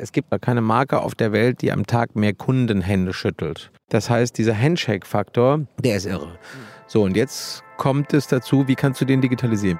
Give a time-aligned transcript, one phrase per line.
[0.00, 3.70] es gibt keine Marke auf der Welt, die am Tag mehr Kundenhände schüttelt.
[3.90, 6.38] Das heißt, dieser Handshake-Faktor, der ist irre.
[6.86, 9.78] So, und jetzt kommt es dazu, wie kannst du den digitalisieren?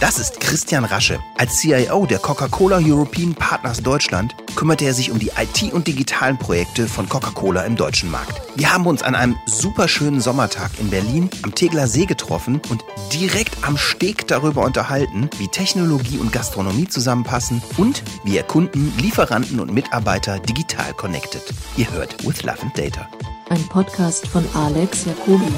[0.00, 1.20] Das ist Christian Rasche.
[1.36, 6.38] Als CIO der Coca-Cola European Partners Deutschland kümmerte er sich um die IT- und digitalen
[6.38, 8.40] Projekte von Coca-Cola im deutschen Markt.
[8.56, 12.82] Wir haben uns an einem superschönen Sommertag in Berlin am Tegler See getroffen und
[13.12, 19.60] direkt am Steg darüber unterhalten, wie Technologie und Gastronomie zusammenpassen und wie er Kunden, Lieferanten
[19.60, 21.42] und Mitarbeiter digital connected.
[21.76, 23.06] Ihr hört With Love and Data.
[23.50, 25.52] Ein Podcast von Alex Jacobi.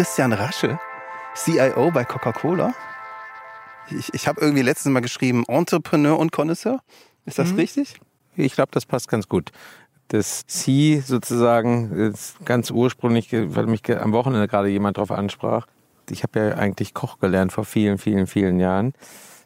[0.00, 0.78] Christian Rasche,
[1.34, 2.72] CIO bei Coca-Cola.
[3.90, 6.80] Ich, ich habe irgendwie letztes Mal geschrieben Entrepreneur und Connoisseur.
[7.26, 7.56] Ist das mhm.
[7.56, 8.00] richtig?
[8.34, 9.52] Ich glaube, das passt ganz gut.
[10.08, 15.66] Das C sozusagen ist ganz ursprünglich, weil mich am Wochenende gerade jemand darauf ansprach.
[16.08, 18.94] Ich habe ja eigentlich Koch gelernt vor vielen, vielen, vielen Jahren.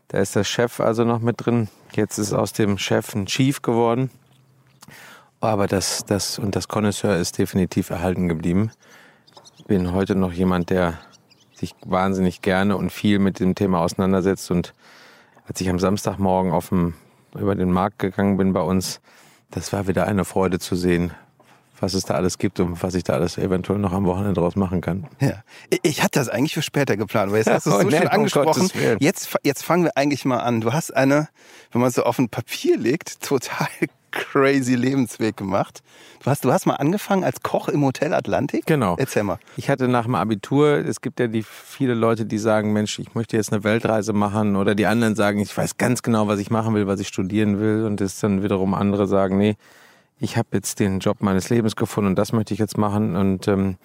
[0.07, 1.67] Da ist der Chef also noch mit drin.
[1.95, 4.09] Jetzt ist aus dem Chef ein Chief geworden.
[5.41, 8.71] Aber das, das und das Connoisseur ist definitiv erhalten geblieben
[9.67, 10.99] bin heute noch jemand, der
[11.55, 14.51] sich wahnsinnig gerne und viel mit dem Thema auseinandersetzt.
[14.51, 14.75] Und
[15.47, 16.95] als ich am Samstagmorgen auf dem,
[17.35, 19.01] über den Markt gegangen bin bei uns,
[19.51, 21.13] das war wieder eine Freude zu sehen,
[21.81, 24.57] was es da alles gibt und was ich da alles eventuell noch am Wochenende draus
[24.57, 25.07] machen kann.
[25.21, 25.43] Ja,
[25.83, 28.09] ich hatte das eigentlich für später geplant, weil jetzt hast du es so oh, schön
[28.09, 28.71] angesprochen.
[29.01, 30.61] Jetzt, jetzt fangen wir eigentlich mal an.
[30.61, 31.29] Du hast eine,
[31.73, 33.69] wenn man so auf ein Papier legt, total
[34.15, 35.83] crazy Lebensweg gemacht.
[36.23, 38.65] Du hast, du hast mal angefangen als Koch im Hotel Atlantik?
[38.65, 38.95] Genau.
[38.97, 39.39] Erzähl mal.
[39.57, 43.15] Ich hatte nach dem Abitur, es gibt ja die viele Leute, die sagen, Mensch, ich
[43.15, 46.51] möchte jetzt eine Weltreise machen oder die anderen sagen, ich weiß ganz genau, was ich
[46.51, 49.57] machen will, was ich studieren will und es dann wiederum andere sagen, nee,
[50.25, 53.47] ich habe jetzt den Job meines Lebens gefunden und das möchte ich jetzt machen und
[53.47, 53.77] ähm,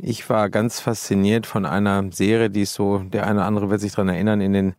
[0.00, 3.80] ich war ganz fasziniert von einer Serie, die es so, der eine oder andere wird
[3.80, 4.74] sich daran erinnern, in den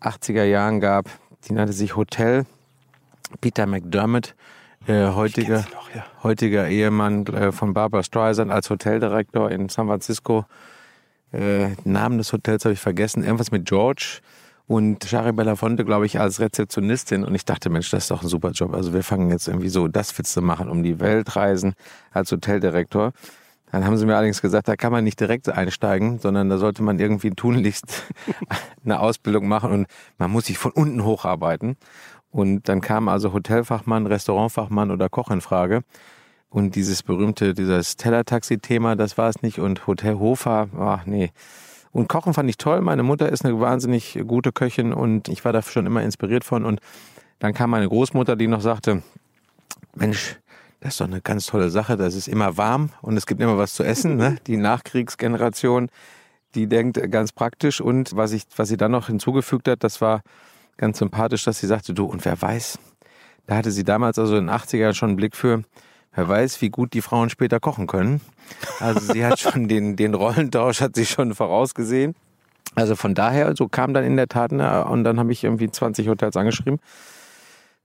[0.00, 1.06] 80er Jahren gab.
[1.48, 2.44] Die nannte sich Hotel
[3.40, 4.34] Peter McDermott,
[4.86, 6.04] äh, heutiger, noch, ja.
[6.22, 10.46] heutiger Ehemann äh, von Barbara Streisand als Hoteldirektor in San Francisco.
[11.32, 13.22] Äh, Namen des Hotels habe ich vergessen.
[13.22, 14.20] Irgendwas mit George
[14.68, 17.24] und Shari Belafonte, glaube ich, als Rezeptionistin.
[17.24, 18.74] Und ich dachte, Mensch, das ist doch ein super Job.
[18.74, 21.74] Also wir fangen jetzt irgendwie so das Witz zu machen, um die Welt reisen
[22.12, 23.12] als Hoteldirektor.
[23.72, 26.82] Dann haben sie mir allerdings gesagt, da kann man nicht direkt einsteigen, sondern da sollte
[26.82, 28.04] man irgendwie tunlichst
[28.84, 29.86] eine Ausbildung machen und
[30.18, 31.76] man muss sich von unten hocharbeiten.
[32.30, 35.82] Und dann kam also Hotelfachmann, Restaurantfachmann oder Koch in Frage.
[36.50, 39.60] Und dieses berühmte, dieses Tellertaxi-Thema, das war es nicht.
[39.60, 41.30] Und Hotelhofer, ach nee.
[41.98, 42.80] Und Kochen fand ich toll.
[42.80, 46.64] Meine Mutter ist eine wahnsinnig gute Köchin und ich war da schon immer inspiriert von.
[46.64, 46.78] Und
[47.40, 49.02] dann kam meine Großmutter, die noch sagte,
[49.96, 50.36] Mensch,
[50.78, 51.96] das ist doch eine ganz tolle Sache.
[51.96, 54.16] Das ist immer warm und es gibt immer was zu essen.
[54.16, 54.36] Ne?
[54.46, 55.88] Die Nachkriegsgeneration,
[56.54, 57.80] die denkt ganz praktisch.
[57.80, 60.22] Und was ich, was sie dann noch hinzugefügt hat, das war
[60.76, 62.78] ganz sympathisch, dass sie sagte, du, und wer weiß,
[63.48, 65.64] da hatte sie damals also in den 80ern schon einen Blick für,
[66.14, 68.20] wer weiß, wie gut die Frauen später kochen können.
[68.80, 72.14] Also sie hat schon den, den Rollentausch hat sie schon vorausgesehen.
[72.74, 75.70] Also von daher, so kam dann in der Tat, ne, und dann habe ich irgendwie
[75.70, 76.78] 20 Hotels angeschrieben,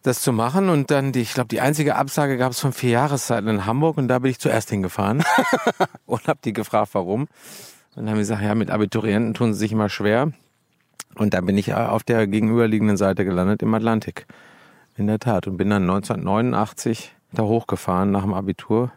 [0.04, 0.70] das zu machen.
[0.70, 3.98] Und dann, die, ich glaube, die einzige Absage gab es von vier Jahreszeiten in Hamburg
[3.98, 5.24] und da bin ich zuerst hingefahren
[6.06, 7.22] und habe die gefragt, warum.
[7.22, 7.28] Und
[7.96, 10.32] dann haben sie gesagt, ja, mit Abiturienten tun sie sich immer schwer.
[11.16, 14.26] Und dann bin ich auf der gegenüberliegenden Seite gelandet im Atlantik.
[14.96, 15.48] In der Tat.
[15.48, 18.92] Und bin dann 1989 da hochgefahren nach dem Abitur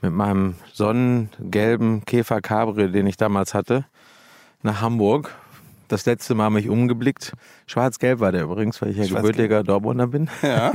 [0.00, 3.84] mit meinem sonnengelben Käfer Cabrio, den ich damals hatte,
[4.62, 5.34] nach Hamburg.
[5.88, 7.32] Das letzte Mal mich umgeblickt.
[7.66, 10.28] Schwarz-Gelb war der übrigens, weil ich ja gebürtiger Dortmunder bin.
[10.42, 10.72] Ja.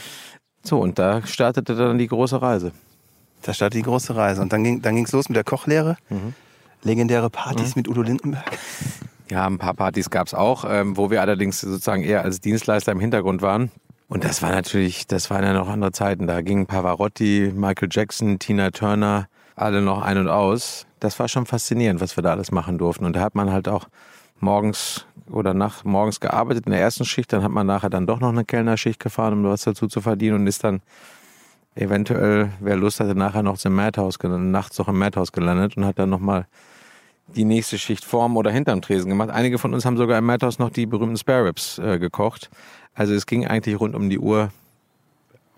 [0.62, 2.72] so, und da startete dann die große Reise.
[3.40, 4.42] Da startete die große Reise.
[4.42, 5.96] Und dann ging dann ging's los mit der Kochlehre.
[6.10, 6.34] Mhm.
[6.82, 7.80] Legendäre Partys mhm.
[7.80, 8.58] mit Udo Lindenberg.
[9.30, 12.92] Ja, ein paar Partys gab es auch, ähm, wo wir allerdings sozusagen eher als Dienstleister
[12.92, 13.70] im Hintergrund waren.
[14.12, 16.26] Und das war natürlich, das waren ja noch andere Zeiten.
[16.26, 20.86] Da gingen Pavarotti, Michael Jackson, Tina Turner, alle noch ein und aus.
[21.00, 23.06] Das war schon faszinierend, was wir da alles machen durften.
[23.06, 23.88] Und da hat man halt auch
[24.38, 28.20] morgens oder nach morgens gearbeitet in der ersten Schicht, dann hat man nachher dann doch
[28.20, 30.82] noch eine Kellnerschicht gefahren, um was dazu zu verdienen und ist dann
[31.74, 35.98] eventuell, wer Lust hatte, nachher noch im Madhouse, nachts noch im Madhouse gelandet und hat
[35.98, 36.46] dann nochmal
[37.28, 39.30] die nächste Schicht vorm oder hinterm Tresen gemacht.
[39.30, 42.50] Einige von uns haben sogar im Madhouse noch die berühmten Spare Ribs äh, gekocht.
[42.94, 44.50] Also es ging eigentlich rund um die Uhr,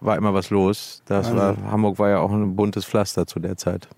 [0.01, 1.03] war immer was los.
[1.07, 1.39] Das also.
[1.39, 3.89] war, Hamburg war ja auch ein buntes Pflaster zu der Zeit.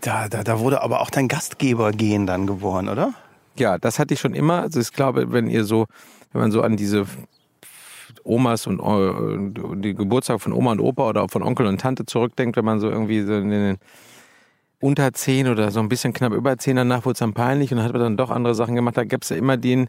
[0.00, 3.14] Da, da, da wurde aber auch dein Gastgebergehen dann geboren, oder?
[3.56, 4.62] Ja, das hatte ich schon immer.
[4.62, 5.86] Also ich glaube, wenn ihr so,
[6.32, 7.06] wenn man so an diese
[8.24, 12.06] Omas und äh, die Geburtstag von Oma und Opa oder auch von Onkel und Tante
[12.06, 13.78] zurückdenkt, wenn man so irgendwie so in den
[14.82, 17.78] unter zehn oder so ein bisschen knapp über zehn, danach wurde es dann peinlich und
[17.78, 18.96] dann hat man dann doch andere Sachen gemacht.
[18.96, 19.88] Da gab es ja immer den,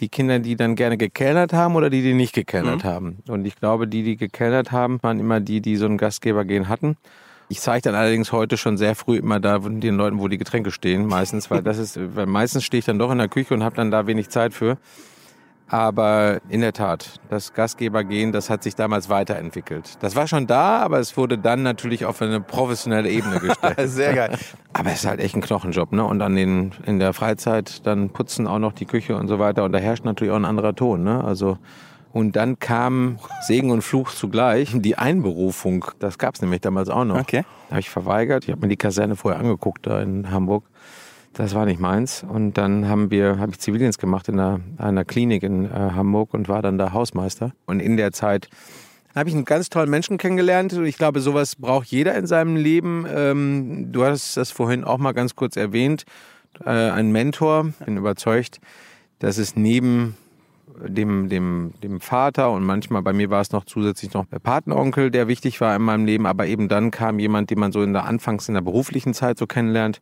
[0.00, 2.88] die Kinder, die dann gerne gekellnert haben oder die, die nicht gekellnert mhm.
[2.88, 3.18] haben.
[3.28, 6.96] Und ich glaube, die, die gekellert haben, waren immer die, die so ein Gastgebergehen hatten.
[7.48, 10.72] Ich zeige dann allerdings heute schon sehr früh immer da den Leuten, wo die Getränke
[10.72, 13.62] stehen, meistens, weil das ist, weil meistens stehe ich dann doch in der Küche und
[13.62, 14.76] habe dann da wenig Zeit für.
[15.72, 19.96] Aber in der Tat, das Gastgebergehen, das hat sich damals weiterentwickelt.
[20.00, 23.78] Das war schon da, aber es wurde dann natürlich auf eine professionelle Ebene gestellt.
[23.84, 24.38] Sehr geil.
[24.74, 26.04] Aber es ist halt echt ein Knochenjob, ne?
[26.04, 29.64] Und dann den, in der Freizeit dann putzen auch noch die Küche und so weiter.
[29.64, 31.24] Und da herrscht natürlich auch ein anderer Ton, ne?
[31.24, 31.56] Also
[32.12, 35.86] und dann kam Segen und Fluch zugleich, die Einberufung.
[35.98, 37.18] Das gab es nämlich damals auch noch.
[37.18, 37.44] Okay.
[37.68, 38.44] Da habe ich verweigert.
[38.44, 40.64] Ich habe mir die Kaserne vorher angeguckt da in Hamburg.
[41.34, 42.24] Das war nicht meins.
[42.28, 46.34] Und dann haben wir, habe ich Zivildienst gemacht in einer, einer Klinik in äh, Hamburg
[46.34, 47.52] und war dann da Hausmeister.
[47.66, 48.48] Und in der Zeit
[49.14, 50.72] habe ich einen ganz tollen Menschen kennengelernt.
[50.72, 53.06] Ich glaube, sowas braucht jeder in seinem Leben.
[53.08, 56.04] Ähm, du hast das vorhin auch mal ganz kurz erwähnt.
[56.64, 57.72] Äh, ein Mentor.
[57.84, 58.60] Bin überzeugt,
[59.18, 60.16] dass es neben
[60.88, 65.10] dem, dem, dem Vater und manchmal bei mir war es noch zusätzlich noch der Patenonkel,
[65.10, 67.92] der wichtig war in meinem Leben, aber eben dann kam jemand, den man so in
[67.92, 70.00] der Anfangs in der beruflichen Zeit so kennenlernt,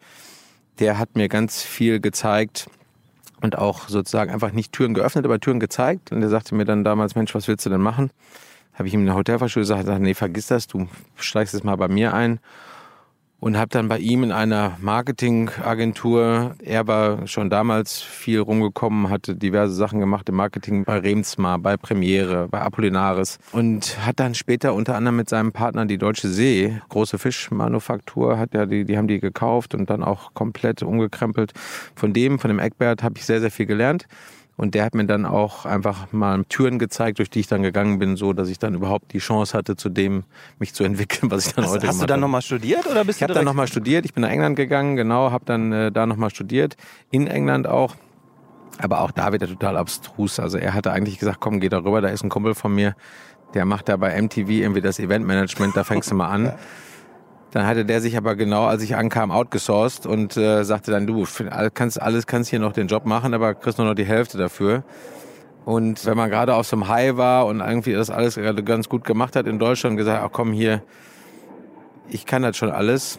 [0.81, 2.69] der hat mir ganz viel gezeigt
[3.41, 6.13] und auch sozusagen einfach nicht Türen geöffnet, aber Türen gezeigt.
[6.13, 8.11] Und der sagte mir dann damals, Mensch, was willst du denn machen?
[8.75, 11.89] Habe ich ihm in der Hotelfachschule gesagt, nee, vergiss das, du steigst jetzt mal bei
[11.89, 12.41] mir ein
[13.41, 19.35] und habe dann bei ihm in einer Marketingagentur, er war schon damals viel rumgekommen, hatte
[19.35, 24.75] diverse Sachen gemacht im Marketing bei Remsmar, bei Premiere, bei Apollinaris und hat dann später
[24.75, 29.09] unter anderem mit seinem Partner die Deutsche See, große Fischmanufaktur, hat ja die, die haben
[29.09, 31.53] die gekauft und dann auch komplett umgekrempelt.
[31.95, 34.07] Von dem, von dem Eckbert habe ich sehr, sehr viel gelernt.
[34.61, 37.99] Und der hat mir dann auch einfach mal Türen gezeigt, durch die ich dann gegangen
[37.99, 40.25] bin, so dass ich dann überhaupt die Chance hatte, zu dem
[40.59, 43.03] mich zu entwickeln, was ich dann hast, heute hast gemacht du dann nochmal studiert oder
[43.07, 44.05] bist ich habe dann nochmal studiert.
[44.05, 46.77] Ich bin nach England gegangen, genau, habe dann äh, da nochmal studiert,
[47.11, 47.97] in England auch.
[48.77, 50.39] Aber auch da wird er total abstrus.
[50.39, 52.97] Also er hatte eigentlich gesagt, komm, geh da rüber, da ist ein Kumpel von mir,
[53.55, 56.53] der macht da bei MTV irgendwie das Eventmanagement, da fängst du mal an.
[57.53, 61.27] Dann hatte der sich aber genau, als ich ankam, outgesourced und äh, sagte dann, du
[61.75, 64.85] kannst alles, kannst hier noch den Job machen, aber kriegst nur noch die Hälfte dafür.
[65.65, 68.89] Und wenn man gerade auf so einem High war und irgendwie das alles gerade ganz
[68.89, 70.83] gut gemacht hat in Deutschland, gesagt, ach komm hier,
[72.09, 73.19] ich kann das schon alles,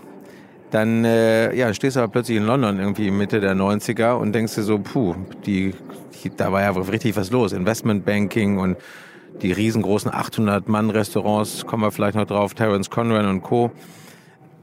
[0.72, 4.56] dann äh, ja, stehst du aber plötzlich in London irgendwie Mitte der 90er und denkst
[4.56, 5.74] dir so, puh, die,
[6.24, 7.52] die, da war ja richtig was los.
[7.52, 8.78] Investmentbanking und
[9.42, 13.72] die riesengroßen 800-Mann-Restaurants, kommen wir vielleicht noch drauf, Terence Conran und Co.,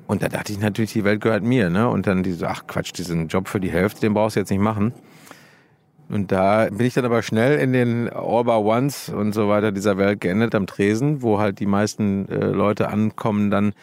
[0.09, 1.87] und da dachte ich natürlich, die Welt gehört mir, ne?
[1.87, 4.49] Und dann die so, ach Quatsch, diesen Job für die Hälfte, den brauchst du jetzt
[4.49, 4.95] nicht machen.
[6.09, 9.71] Und da bin ich dann aber schnell in den All by Ones und so weiter
[9.71, 13.75] dieser Welt geendet am Tresen, wo halt die meisten äh, Leute ankommen dann,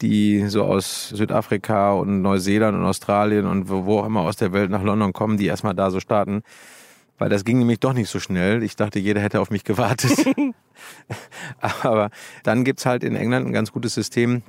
[0.00, 4.54] die so aus Südafrika und Neuseeland und Australien und wo, wo auch immer aus der
[4.54, 6.40] Welt nach London kommen, die erstmal da so starten.
[7.18, 8.62] Weil das ging nämlich doch nicht so schnell.
[8.62, 10.12] Ich dachte, jeder hätte auf mich gewartet.
[11.60, 12.08] aber
[12.44, 14.42] dann gibt's halt in England ein ganz gutes System,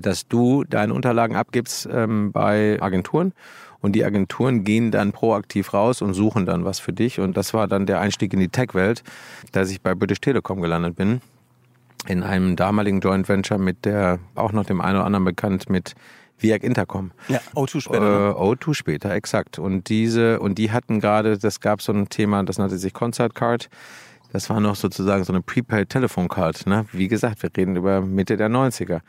[0.00, 3.32] dass du deine Unterlagen abgibst ähm, bei Agenturen
[3.80, 7.18] und die Agenturen gehen dann proaktiv raus und suchen dann was für dich.
[7.18, 9.02] Und das war dann der Einstieg in die Tech-Welt,
[9.52, 11.20] dass ich bei British Telecom gelandet bin.
[12.06, 15.94] In einem damaligen Joint Venture mit der, auch noch dem einen oder anderen bekannt, mit
[16.38, 17.10] Viag Intercom.
[17.28, 18.00] Ja, O2 später.
[18.00, 18.30] Ne?
[18.30, 19.58] Äh, O2 später, exakt.
[19.58, 23.34] Und diese, und die hatten gerade, das gab so ein Thema, das nannte sich Concert
[23.34, 23.68] Card.
[24.32, 26.66] Das war noch sozusagen so eine Prepaid Telefoncard.
[26.66, 26.86] Ne?
[26.92, 29.00] Wie gesagt, wir reden über Mitte der 90er.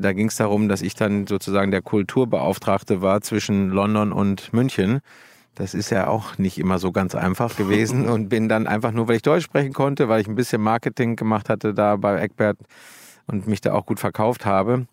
[0.00, 5.00] Da ging es darum, dass ich dann sozusagen der Kulturbeauftragte war zwischen London und München.
[5.56, 9.08] Das ist ja auch nicht immer so ganz einfach gewesen und bin dann einfach nur,
[9.08, 12.56] weil ich Deutsch sprechen konnte, weil ich ein bisschen Marketing gemacht hatte da bei Eckbert
[13.26, 14.86] und mich da auch gut verkauft habe,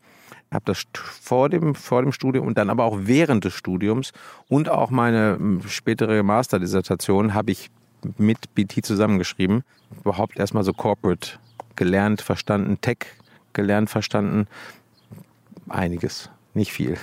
[0.51, 0.83] habe das
[1.21, 4.11] vor dem, vor dem Studium und dann aber auch während des Studiums
[4.49, 7.69] und auch meine hm, spätere Masterdissertation habe ich
[8.17, 9.63] mit BT zusammengeschrieben.
[10.03, 11.39] Überhaupt erstmal so Corporate
[11.77, 13.05] gelernt, verstanden, Tech
[13.53, 14.47] gelernt, verstanden,
[15.69, 16.29] einiges.
[16.53, 16.97] Nicht viel.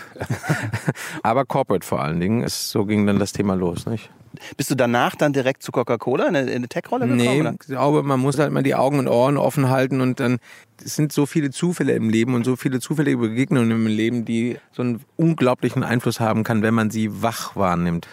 [1.23, 2.43] Aber Corporate vor allen Dingen.
[2.43, 4.11] Es, so ging dann das Thema los, nicht?
[4.57, 7.25] Bist du danach dann direkt zu Coca-Cola in eine Tech-Rolle gekommen?
[7.25, 7.53] Nee, oder?
[7.53, 10.39] ich glaube, man muss halt mal die Augen und Ohren offen halten und dann,
[10.85, 14.59] es sind so viele Zufälle im Leben und so viele zufällige Begegnungen im Leben, die
[14.73, 18.09] so einen unglaublichen Einfluss haben kann, wenn man sie wach wahrnimmt.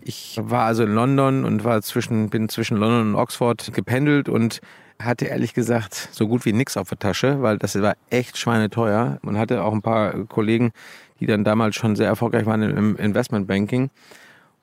[0.00, 4.60] Ich war also in London und war zwischen, bin zwischen London und Oxford gependelt und
[5.04, 9.18] hatte ehrlich gesagt so gut wie nix auf der Tasche, weil das war echt schweineteuer.
[9.22, 10.72] Man hatte auch ein paar Kollegen,
[11.20, 13.90] die dann damals schon sehr erfolgreich waren im Investmentbanking.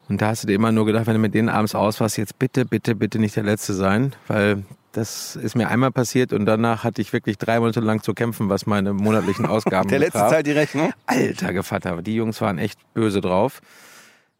[0.10, 2.18] Und da hast du dir immer nur gedacht, wenn du mit denen abends aus warst,
[2.18, 6.46] jetzt bitte, bitte, bitte nicht der Letzte sein, weil Das ist mir einmal passiert und
[6.46, 10.18] danach hatte ich wirklich drei Monate lang zu kämpfen, was meine monatlichen Ausgaben Der letzte
[10.18, 10.32] betraf.
[10.32, 10.92] Zeit die Rechnung?
[11.06, 13.62] Alter Gevatter, die Jungs waren echt böse drauf.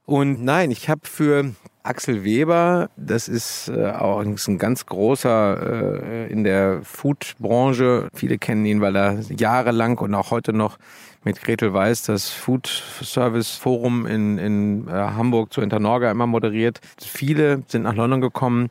[0.06, 1.52] Und nein, ich habe für
[1.84, 8.10] Axel Weber, das ist äh, auch ein ganz großer äh, in der Food-Branche.
[8.14, 10.78] Viele kennen ihn, weil er jahrelang und auch heute noch
[11.24, 16.82] mit Gretel Weiß das Food Service Forum in, in äh, Hamburg zu Internorga immer moderiert.
[17.00, 18.70] Viele sind nach London gekommen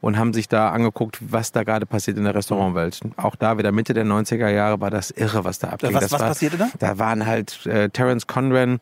[0.00, 3.00] und haben sich da angeguckt, was da gerade passiert in der Restaurantwelt.
[3.16, 5.94] Auch da wieder Mitte der 90er Jahre war das irre, was da abging.
[5.94, 6.68] Was- das was war, passierte da?
[6.78, 8.80] Da waren halt äh, Terence Conran,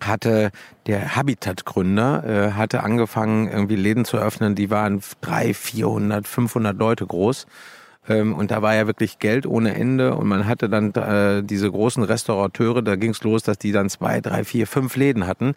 [0.00, 0.50] hatte
[0.86, 7.06] der Habitat-Gründer, äh, hatte angefangen, irgendwie Läden zu öffnen, die waren 300, 400, 500 Leute
[7.06, 7.46] groß.
[8.08, 10.14] Ähm, und da war ja wirklich Geld ohne Ende.
[10.14, 14.20] Und man hatte dann äh, diese großen Restaurateure, da ging's los, dass die dann zwei,
[14.20, 15.54] drei, vier, fünf Läden hatten.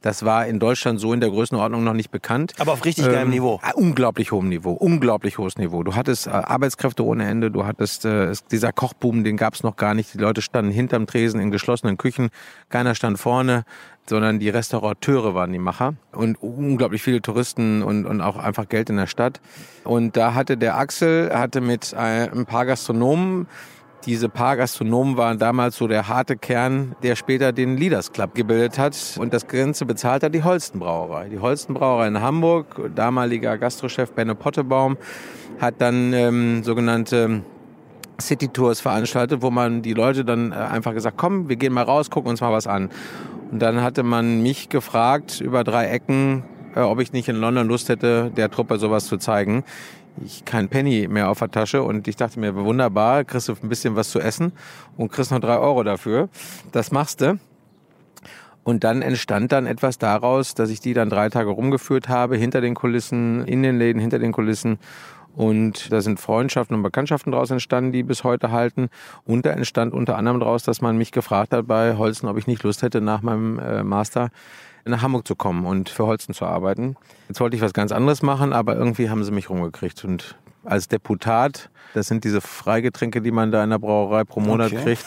[0.00, 2.54] Das war in Deutschland so in der Größenordnung noch nicht bekannt.
[2.58, 3.60] Aber auf richtig geilem Niveau.
[3.62, 5.82] Ah, Unglaublich hohem Niveau, unglaublich hohes Niveau.
[5.82, 9.76] Du hattest äh, Arbeitskräfte ohne Ende, du hattest äh, es- dieser Kochboom, den gab's noch
[9.76, 10.14] gar nicht.
[10.14, 12.30] Die Leute standen hinterm Tresen in geschlossenen Küchen,
[12.70, 13.64] keiner stand vorne,
[14.06, 18.90] sondern die Restaurateure waren die Macher und unglaublich viele Touristen und, und auch einfach Geld
[18.90, 19.40] in der Stadt.
[19.84, 23.46] Und da hatte der Axel, hatte mit äh, ein paar Gastronomen
[24.06, 28.78] diese paar Gastronomen waren damals so der harte Kern, der später den Leaders Club gebildet
[28.78, 28.96] hat.
[29.18, 31.28] Und das Ganze bezahlt hat die Holstenbrauerei.
[31.28, 34.96] Die Holstenbrauerei in Hamburg, damaliger Gastrochef Benno Pottebaum,
[35.60, 37.42] hat dann ähm, sogenannte
[38.20, 41.82] City Tours veranstaltet, wo man die Leute dann äh, einfach gesagt, komm, wir gehen mal
[41.84, 42.90] raus, gucken uns mal was an.
[43.50, 46.44] Und dann hatte man mich gefragt über drei Ecken,
[46.74, 49.64] äh, ob ich nicht in London Lust hätte, der Truppe sowas zu zeigen.
[50.24, 53.68] Ich kein Penny mehr auf der Tasche und ich dachte mir, wunderbar, kriegst du ein
[53.68, 54.52] bisschen was zu essen
[54.96, 56.28] und kriegst noch drei Euro dafür.
[56.70, 57.38] Das machst du.
[58.64, 62.60] Und dann entstand dann etwas daraus, dass ich die dann drei Tage rumgeführt habe, hinter
[62.60, 64.78] den Kulissen, in den Läden, hinter den Kulissen.
[65.34, 68.88] Und da sind Freundschaften und Bekanntschaften daraus entstanden, die bis heute halten.
[69.24, 72.46] Und da entstand unter anderem daraus, dass man mich gefragt hat bei Holzen, ob ich
[72.46, 74.30] nicht Lust hätte, nach meinem äh, Master
[74.84, 76.96] nach Hamburg zu kommen und für Holzen zu arbeiten.
[77.28, 80.04] Jetzt wollte ich was ganz anderes machen, aber irgendwie haben sie mich rumgekriegt.
[80.04, 84.72] Und als Deputat, das sind diese Freigetränke, die man da in der Brauerei pro Monat
[84.72, 84.82] Okay.
[84.82, 85.04] kriegt,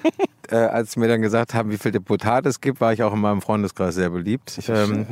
[0.50, 3.12] äh, als sie mir dann gesagt haben, wie viel Deputat es gibt, war ich auch
[3.12, 4.60] in meinem Freundeskreis sehr beliebt.
[4.68, 5.06] Ähm,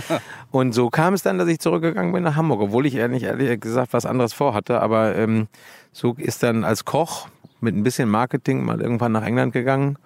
[0.50, 3.60] und so kam es dann, dass ich zurückgegangen bin nach Hamburg, obwohl ich ehrlich, ehrlich
[3.60, 4.80] gesagt was anderes vorhatte.
[4.80, 5.48] Aber ähm,
[5.92, 7.28] so ist dann als Koch
[7.60, 9.96] mit ein bisschen Marketing mal irgendwann nach England gegangen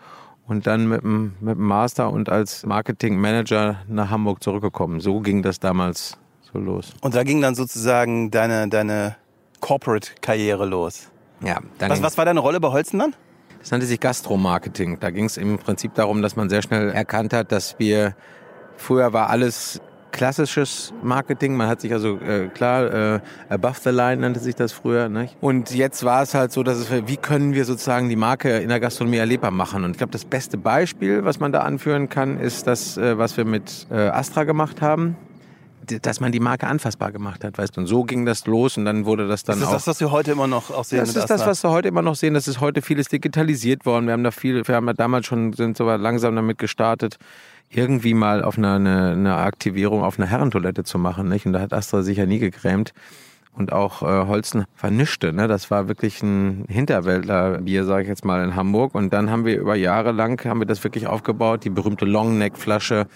[0.47, 5.00] und dann mit dem, mit dem Master und als Marketingmanager nach Hamburg zurückgekommen.
[5.00, 6.17] So ging das damals
[6.53, 6.93] so los.
[7.00, 9.17] Und da ging dann sozusagen deine, deine
[9.64, 11.11] Corporate-Karriere los.
[11.42, 13.14] Ja, Was, was war deine Rolle bei Holzen dann?
[13.61, 15.00] Das nannte sich Gastromarketing.
[15.00, 18.14] Da ging es im Prinzip darum, dass man sehr schnell erkannt hat, dass wir
[18.76, 19.80] früher war alles
[20.12, 21.56] klassisches Marketing.
[21.56, 25.09] Man hat sich also äh, klar äh, above the line nannte sich das früher.
[25.09, 25.35] Nicht?
[25.40, 28.68] Und jetzt war es halt so, dass es wie können wir sozusagen die Marke in
[28.68, 29.83] der Gastronomie erlebbar machen.
[29.85, 33.38] Und ich glaube, das beste Beispiel, was man da anführen kann, ist das, äh, was
[33.38, 35.16] wir mit äh, Astra gemacht haben.
[36.03, 37.81] Dass man die Marke anfassbar gemacht hat, weißt du.
[37.83, 39.75] Und so ging das los und dann wurde das dann Das ist auch.
[39.75, 41.00] das, was wir heute immer noch auch sehen.
[41.00, 42.35] Das ist das, was wir heute immer noch sehen.
[42.35, 44.07] Das ist heute vieles digitalisiert worden.
[44.07, 47.17] Wir haben da viel, wir haben ja damals schon, sind so langsam damit gestartet,
[47.71, 51.47] irgendwie mal auf eine, eine, eine Aktivierung auf einer Herrentoilette zu machen, nicht?
[51.47, 52.93] Und da hat Astra sicher nie gegrämt.
[53.57, 55.47] Und auch äh, Holzen vernischte, ne?
[55.47, 58.97] Das war wirklich ein Hinterwäldler-Bier, sage ich jetzt mal, in Hamburg.
[58.97, 63.07] Und dann haben wir über Jahre lang, haben wir das wirklich aufgebaut, die berühmte Longneck-Flasche,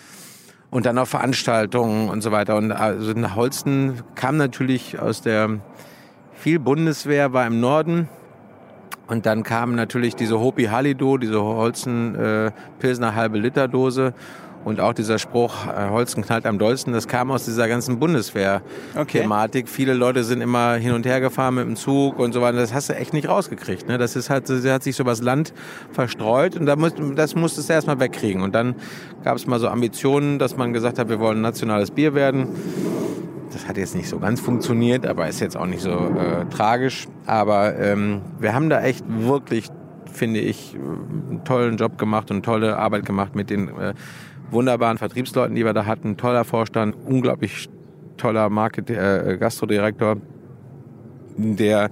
[0.71, 2.57] und dann auch Veranstaltungen und so weiter.
[2.57, 5.61] Und also Holsten kam natürlich aus der
[6.35, 8.09] viel Bundeswehr war im Norden.
[9.07, 14.13] Und dann kam natürlich diese Hopi Halido, diese Holzen äh, Pilsner halbe Liter Dose.
[14.69, 19.67] Und auch dieser Spruch, äh, Holzen knallt am dollsten, das kam aus dieser ganzen Bundeswehr-Thematik.
[19.67, 22.59] Viele Leute sind immer hin und her gefahren mit dem Zug und so weiter.
[22.59, 23.89] Das hast du echt nicht rausgekriegt.
[23.89, 23.97] Ne?
[23.97, 25.55] Das ist halt, das hat sich so übers Land
[25.93, 28.43] verstreut und da muss, das musstest du erstmal wegkriegen.
[28.43, 28.75] Und dann
[29.25, 32.49] gab es mal so Ambitionen, dass man gesagt hat, wir wollen ein nationales Bier werden.
[33.51, 37.09] Das hat jetzt nicht so ganz funktioniert, aber ist jetzt auch nicht so äh, tragisch.
[37.25, 39.71] Aber ähm, wir haben da echt wirklich,
[40.13, 43.95] finde ich, einen tollen Job gemacht und tolle Arbeit gemacht mit den äh,
[44.51, 46.17] wunderbaren Vertriebsleuten, die wir da hatten.
[46.17, 47.69] Toller Vorstand, unglaublich
[48.17, 50.17] toller Market äh, Gastrodirektor,
[51.37, 51.91] der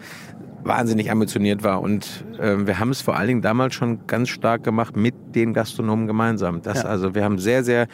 [0.64, 1.80] wahnsinnig ambitioniert war.
[1.80, 5.54] Und äh, wir haben es vor allen Dingen damals schon ganz stark gemacht mit den
[5.54, 6.62] Gastronomen gemeinsam.
[6.62, 6.88] Das, Ja.
[6.88, 7.86] Also wir haben sehr, sehr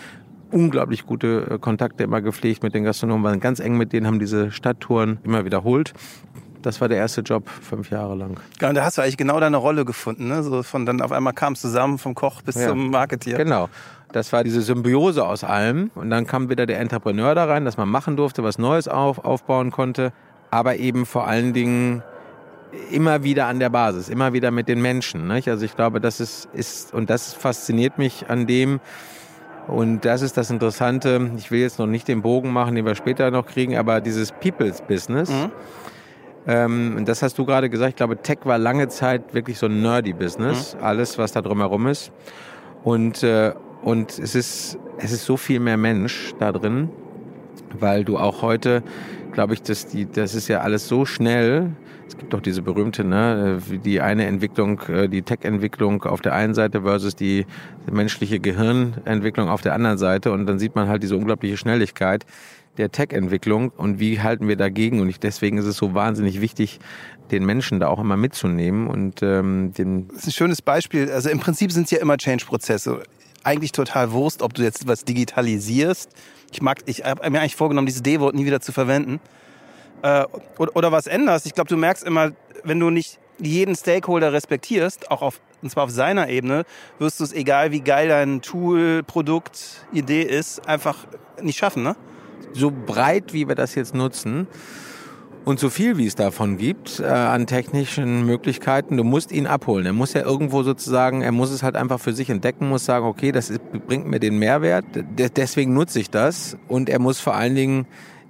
[0.51, 4.19] unglaublich gute äh, Kontakte immer gepflegt mit den Gastronomen, waren ganz eng mit denen, haben
[4.19, 5.93] diese Stadttouren immer wiederholt.
[6.63, 8.39] Das war der erste Job, fünf Jahre lang.
[8.61, 10.29] Ja, und da hast du eigentlich genau deine Rolle gefunden.
[10.29, 10.43] Ne?
[10.45, 12.69] So von dann auf einmal kam es zusammen vom Koch bis Ja.
[12.69, 13.37] zum Marketeer.
[13.37, 13.69] Genau.
[14.13, 15.91] Das war diese Symbiose aus allem.
[15.95, 19.25] Und dann kam wieder der Entrepreneur da rein, dass man machen durfte, was Neues auf,
[19.25, 20.13] aufbauen konnte.
[20.51, 22.03] aber eben vor allen Dingen
[22.91, 25.27] immer wieder an der Basis, immer wieder mit den Menschen.
[25.27, 25.49] Nicht?
[25.49, 28.81] Also ich glaube, das ist, ist, und das fasziniert mich an dem,
[29.69, 31.31] und das ist das Interessante.
[31.37, 34.33] Ich will jetzt noch nicht den Bogen machen, den wir später noch kriegen, aber dieses
[34.33, 35.31] People's Business.
[35.31, 35.51] Mhm.
[36.47, 37.91] Ähm, das hast du gerade gesagt.
[37.91, 40.75] Ich glaube, Tech war lange Zeit wirklich so ein nerdy Business.
[40.75, 40.85] Mhm.
[40.85, 42.11] Alles, was da drumherum ist.
[42.83, 43.53] Und, äh,
[43.83, 46.89] und es ist, es ist so viel mehr Mensch da drin,
[47.79, 48.83] weil du auch heute,
[49.33, 51.71] glaube ich, dass die, das ist ja alles so schnell.
[52.07, 56.55] Es gibt doch diese berühmte, ne, die eine Entwicklung, äh, die Tech-Entwicklung auf der einen
[56.55, 57.47] Seite versus die
[57.91, 60.31] menschliche Gehirnentwicklung auf der anderen Seite.
[60.33, 62.27] Und dann sieht man halt diese unglaubliche Schnelligkeit
[62.79, 65.01] der Tech-Entwicklung und wie halten wir dagegen.
[65.01, 66.81] Und ich, deswegen ist es so wahnsinnig wichtig,
[67.31, 70.09] den Menschen da auch immer mitzunehmen und ähm, den.
[70.09, 71.11] Das ist ein schönes Beispiel.
[71.11, 73.03] Also im Prinzip sind es ja immer Change-Prozesse.
[73.45, 76.11] Eigentlich total Wurst, ob du jetzt was digitalisierst.
[76.53, 79.21] Ich mag, ich habe mir eigentlich vorgenommen, dieses D-Wort nie wieder zu verwenden
[80.03, 80.25] äh,
[80.59, 81.47] oder, oder was änderst.
[81.47, 82.33] Ich glaube, du merkst immer,
[82.65, 86.65] wenn du nicht jeden Stakeholder respektierst, auch auf, und zwar auf seiner Ebene,
[86.99, 91.07] wirst du es, egal wie geil dein Tool, Produkt, Idee ist, einfach
[91.41, 91.97] nicht schaffen, ne?
[92.53, 94.47] So breit, wie wir das jetzt nutzen,
[95.45, 99.87] und so viel, wie es davon gibt äh, an technischen Möglichkeiten, du musst ihn abholen.
[99.87, 103.07] Er muss ja irgendwo sozusagen, er muss es halt einfach für sich entdecken, muss sagen,
[103.07, 104.85] okay, das ist, bringt mir den Mehrwert,
[105.37, 106.57] deswegen nutze ich das.
[106.69, 107.87] Und er muss vor allen Dingen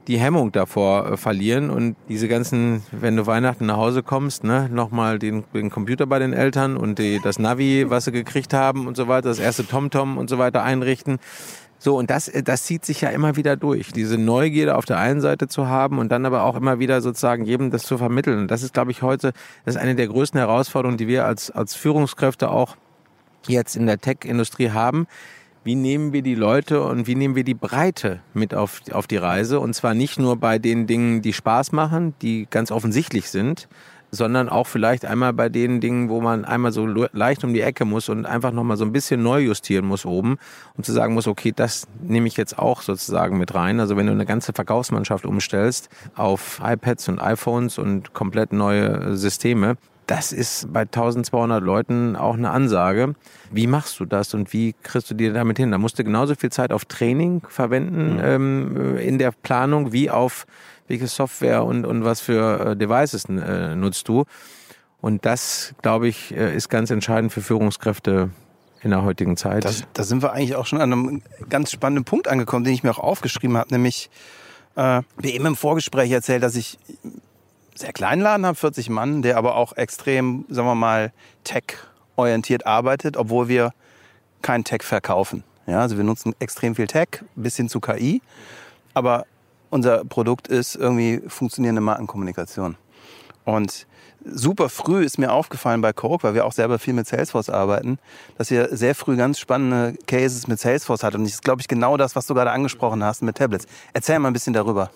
[0.09, 4.69] die Hemmung davor äh, verlieren und diese ganzen, wenn du Weihnachten nach Hause kommst, ne,
[4.71, 8.87] nochmal den, den Computer bei den Eltern und die, das Navi, was sie gekriegt haben
[8.87, 11.19] und so weiter, das erste TomTom und so weiter einrichten.
[11.83, 13.91] So, und das, äh, das zieht sich ja immer wieder durch.
[13.91, 17.45] Diese Neugierde auf der einen Seite zu haben und dann aber auch immer wieder sozusagen
[17.45, 18.39] jedem das zu vermitteln.
[18.39, 19.33] Und das ist, glaube ich, heute,
[19.65, 22.77] das ist eine der größten Herausforderungen, die wir als, als Führungskräfte auch
[23.49, 25.09] jetzt in der Tech-Industrie haben
[25.65, 29.17] wie nehmen wir die Leute und wie nehmen wir die Breite mit auf, auf die
[29.17, 29.61] Reise.
[29.61, 33.69] Und zwar nicht nur bei den Dingen, die Spaß machen, die ganz offensichtlich sind,
[34.15, 37.87] sondern auch vielleicht einmal bei den Dingen, wo man einmal so leicht um die Ecke
[37.87, 40.37] muss und einfach nochmal so ein bisschen neu justieren muss oben
[40.77, 43.81] und zu sagen muss, okay, das nehme ich jetzt auch sozusagen mit rein.
[43.81, 49.79] Also wenn du eine ganze Verkaufsmannschaft umstellst auf iPads und iPhones und komplett neue Systeme,
[50.07, 53.15] das ist bei 1200 Leuten auch eine Ansage.
[53.51, 55.71] Wie machst du das und wie kriegst du dir damit hin?
[55.71, 58.21] Da musst du genauso viel Zeit auf Training verwenden mhm.
[58.23, 60.45] ähm, in der Planung wie auf
[60.93, 64.25] welche Software und, und was für äh, Devices äh, nutzt du.
[65.01, 68.29] Und das, glaube ich, äh, ist ganz entscheidend für Führungskräfte
[68.83, 69.65] in der heutigen Zeit.
[69.95, 72.91] Da sind wir eigentlich auch schon an einem ganz spannenden Punkt angekommen, den ich mir
[72.91, 74.11] auch aufgeschrieben habe, nämlich
[74.77, 76.79] äh, wie eben im Vorgespräch erzählt, dass ich
[77.75, 81.11] sehr kleinen Laden habe, 40 Mann, der aber auch extrem, sagen wir mal,
[81.45, 83.73] tech-orientiert arbeitet, obwohl wir
[84.43, 85.43] kein Tech verkaufen.
[85.67, 88.21] Ja, also wir nutzen extrem viel Tech, bis hin zu KI,
[88.93, 89.25] aber
[89.73, 92.77] unser Produkt ist irgendwie funktionierende Markenkommunikation.
[93.45, 93.87] Und
[94.23, 97.99] super früh ist mir aufgefallen bei Coke, weil wir auch selber viel mit Salesforce arbeiten,
[98.37, 101.21] dass ihr sehr früh ganz spannende Cases mit Salesforce hattet.
[101.21, 103.67] Und das ist, glaube ich, genau das, was du gerade angesprochen hast mit Tablets.
[103.95, 104.91] Erzähl mal ein bisschen darüber.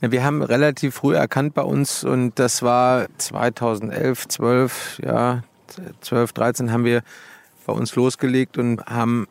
[0.00, 5.44] Ja, wir haben relativ früh erkannt bei uns und das war 2011, 12, ja,
[6.00, 7.02] 12, 13 haben wir
[7.66, 9.28] bei uns losgelegt und haben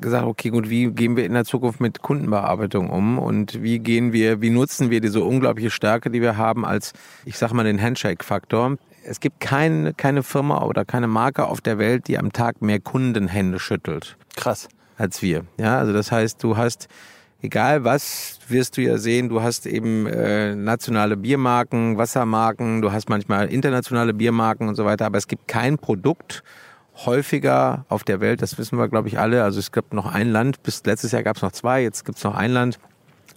[0.00, 4.12] gesagt, okay, gut, wie gehen wir in der Zukunft mit Kundenbearbeitung um und wie gehen
[4.12, 6.92] wir, wie nutzen wir diese unglaubliche Stärke, die wir haben als,
[7.24, 8.76] ich sag mal, den Handshake-Faktor.
[9.04, 12.80] Es gibt keine, keine Firma oder keine Marke auf der Welt, die am Tag mehr
[12.80, 14.16] Kundenhände schüttelt.
[14.36, 14.68] Krass.
[14.98, 15.44] Als wir.
[15.58, 16.88] Ja, also das heißt, du hast
[17.42, 23.08] egal was, wirst du ja sehen, du hast eben äh, nationale Biermarken, Wassermarken, du hast
[23.08, 26.42] manchmal internationale Biermarken und so weiter, aber es gibt kein Produkt
[27.04, 29.42] häufiger auf der Welt, das wissen wir, glaube ich, alle.
[29.42, 32.18] Also es gibt noch ein Land, bis letztes Jahr gab es noch zwei, jetzt gibt
[32.18, 32.78] es noch ein Land,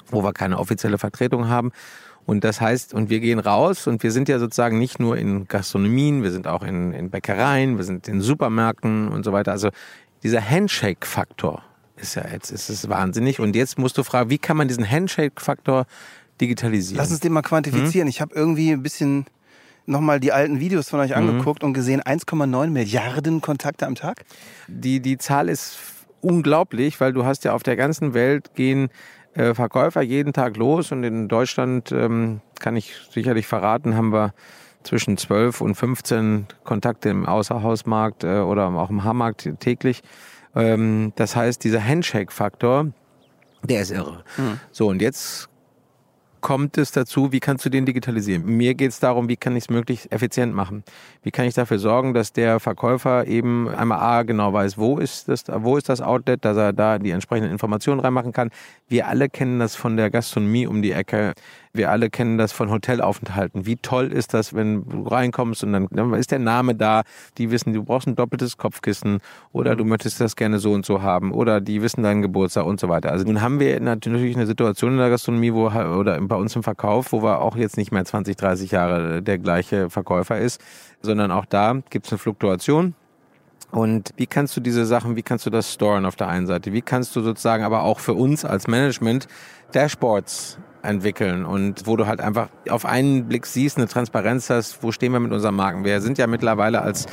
[0.09, 1.71] wo wir keine offizielle Vertretung haben.
[2.25, 5.47] Und das heißt, und wir gehen raus und wir sind ja sozusagen nicht nur in
[5.47, 9.51] Gastronomien, wir sind auch in, in Bäckereien, wir sind in Supermärkten und so weiter.
[9.51, 9.69] Also
[10.21, 11.63] dieser Handshake-Faktor,
[11.95, 13.39] ist ja jetzt ist es wahnsinnig.
[13.39, 15.85] Und jetzt musst du fragen, wie kann man diesen Handshake-Faktor
[16.39, 16.97] digitalisieren?
[16.97, 18.07] Lass uns den mal quantifizieren.
[18.07, 18.09] Hm?
[18.09, 19.25] Ich habe irgendwie ein bisschen
[19.85, 21.17] nochmal die alten Videos von euch mhm.
[21.29, 24.25] angeguckt und gesehen, 1,9 Milliarden Kontakte am Tag?
[24.67, 25.77] Die, die Zahl ist
[26.21, 28.89] unglaublich, weil du hast ja auf der ganzen Welt gehen
[29.33, 34.33] äh, Verkäufer jeden Tag los und in Deutschland, ähm, kann ich sicherlich verraten, haben wir
[34.83, 40.01] zwischen 12 und 15 Kontakte im Außerhausmarkt äh, oder auch im Haarmarkt täglich.
[40.55, 42.87] Ähm, das heißt, dieser Handshake-Faktor,
[43.63, 44.23] der ist irre.
[44.37, 44.59] Mhm.
[44.71, 45.49] So, und jetzt
[46.41, 48.45] kommt es dazu, wie kannst du den digitalisieren?
[48.45, 50.83] Mir geht es darum, wie kann ich es möglichst effizient machen?
[51.23, 55.29] Wie kann ich dafür sorgen, dass der Verkäufer eben einmal A genau weiß, wo ist
[55.29, 58.49] das, wo ist das Outlet, dass er da die entsprechenden Informationen reinmachen kann.
[58.87, 61.33] Wir alle kennen das von der Gastronomie um die Ecke.
[61.71, 63.67] Wir alle kennen das von Hotelaufenthalten.
[63.67, 67.03] Wie toll ist das, wenn du reinkommst und dann, dann ist der Name da.
[67.37, 69.19] Die wissen, du brauchst ein doppeltes Kopfkissen
[69.51, 72.79] oder du möchtest das gerne so und so haben oder die wissen deinen Geburtstag und
[72.79, 73.11] so weiter.
[73.11, 76.63] Also nun haben wir natürlich eine Situation in der Gastronomie wo, oder bei uns im
[76.63, 80.59] Verkauf, wo wir auch jetzt nicht mehr 20, 30 Jahre der gleiche Verkäufer ist,
[81.01, 82.95] sondern auch da gibt es eine Fluktuation.
[83.71, 86.73] Und wie kannst du diese Sachen, wie kannst du das storen auf der einen Seite?
[86.73, 89.27] Wie kannst du sozusagen aber auch für uns als Management
[89.73, 94.91] Dashboards entwickeln und wo du halt einfach auf einen Blick siehst, eine Transparenz hast, wo
[94.91, 95.83] stehen wir mit unseren Marken?
[95.83, 97.05] Wir sind ja mittlerweile als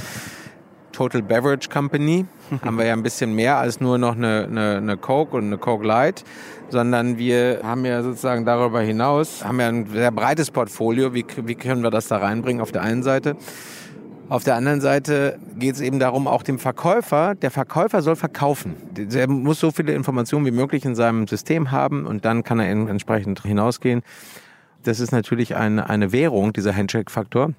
[0.92, 2.26] Total Beverage Company,
[2.64, 5.59] haben wir ja ein bisschen mehr als nur noch eine, eine, eine Coke und eine
[5.59, 6.24] Coke Light,
[6.68, 11.14] sondern wir haben ja sozusagen darüber hinaus, haben ja ein sehr breites Portfolio.
[11.14, 13.37] Wie, wie können wir das da reinbringen auf der einen Seite?
[14.29, 18.75] Auf der anderen Seite geht es eben darum, auch dem Verkäufer, der Verkäufer soll verkaufen.
[19.15, 22.69] Er muss so viele Informationen wie möglich in seinem System haben und dann kann er
[22.69, 24.03] entsprechend hinausgehen.
[24.83, 27.53] Das ist natürlich eine, eine Währung, dieser Handshake-Faktor,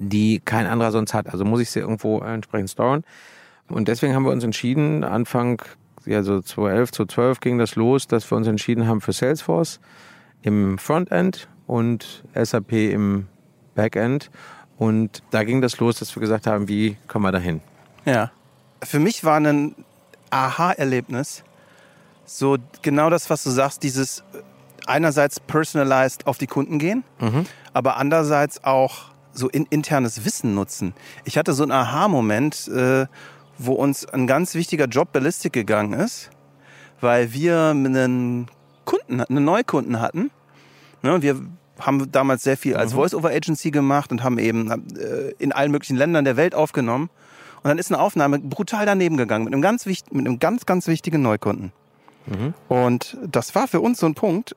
[0.00, 1.28] die kein anderer sonst hat.
[1.32, 3.04] Also muss ich sie irgendwo entsprechend storen.
[3.68, 5.62] Und deswegen haben wir uns entschieden, Anfang,
[6.06, 9.78] ja so 2011, 2012 ging das los, dass wir uns entschieden haben für Salesforce
[10.42, 13.26] im Frontend und SAP im
[13.76, 14.30] Backend
[14.78, 17.60] und da ging das los, dass wir gesagt haben, wie kommen wir dahin?
[18.04, 18.30] Ja.
[18.82, 19.74] Für mich war ein
[20.30, 21.42] Aha-Erlebnis
[22.28, 24.22] so genau das, was du sagst, dieses
[24.86, 27.46] einerseits personalized auf die Kunden gehen, mhm.
[27.72, 30.94] aber andererseits auch so in, internes Wissen nutzen.
[31.24, 33.06] Ich hatte so einen Aha-Moment, äh,
[33.58, 36.30] wo uns ein ganz wichtiger Job Ballistik gegangen ist,
[37.00, 38.46] weil wir einen
[38.84, 40.30] Kunden, einen Neukunden hatten.
[41.02, 41.40] Ne, wir
[41.78, 42.96] haben damals sehr viel als mhm.
[42.96, 47.10] Voice-Over-Agency gemacht und haben eben äh, in allen möglichen Ländern der Welt aufgenommen.
[47.62, 50.86] Und dann ist eine Aufnahme brutal daneben gegangen mit einem ganz, mit einem ganz, ganz
[50.86, 51.72] wichtigen Neukunden.
[52.26, 52.54] Mhm.
[52.68, 54.54] Und das war für uns so ein Punkt,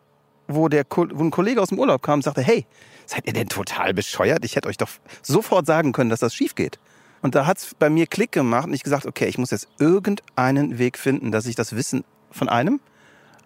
[0.47, 2.65] wo, der, wo ein Kollege aus dem Urlaub kam und sagte, hey,
[3.05, 4.45] seid ihr denn total bescheuert?
[4.45, 4.89] Ich hätte euch doch
[5.21, 6.79] sofort sagen können, dass das schief geht.
[7.21, 9.67] Und da hat es bei mir Klick gemacht und ich gesagt, okay, ich muss jetzt
[9.79, 12.79] irgendeinen Weg finden, dass ich das Wissen von einem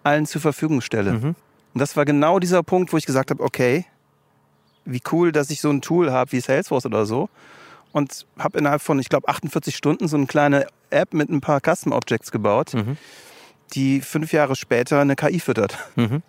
[0.02, 1.12] allen zur Verfügung stelle.
[1.12, 1.34] Mhm.
[1.76, 3.84] Und das war genau dieser Punkt, wo ich gesagt habe, okay,
[4.86, 7.28] wie cool, dass ich so ein Tool habe wie Salesforce oder so.
[7.92, 11.60] Und habe innerhalb von, ich glaube, 48 Stunden so eine kleine App mit ein paar
[11.60, 12.96] Custom Objects gebaut, mhm.
[13.74, 15.76] die fünf Jahre später eine KI füttert.
[15.96, 16.22] Mhm.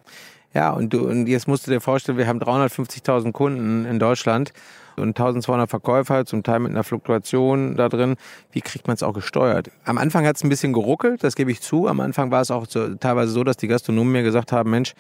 [0.54, 4.52] Ja, und, du, und jetzt musst du dir vorstellen, wir haben 350.000 Kunden in Deutschland
[4.98, 8.18] und 1200 Verkäufer, zum Teil mit einer Fluktuation da drin.
[8.52, 9.72] Wie kriegt man es auch gesteuert?
[9.86, 11.88] Am Anfang hat es ein bisschen geruckelt, das gebe ich zu.
[11.88, 14.94] Am Anfang war es auch so, teilweise so, dass die Gastronomen mir gesagt haben, Mensch,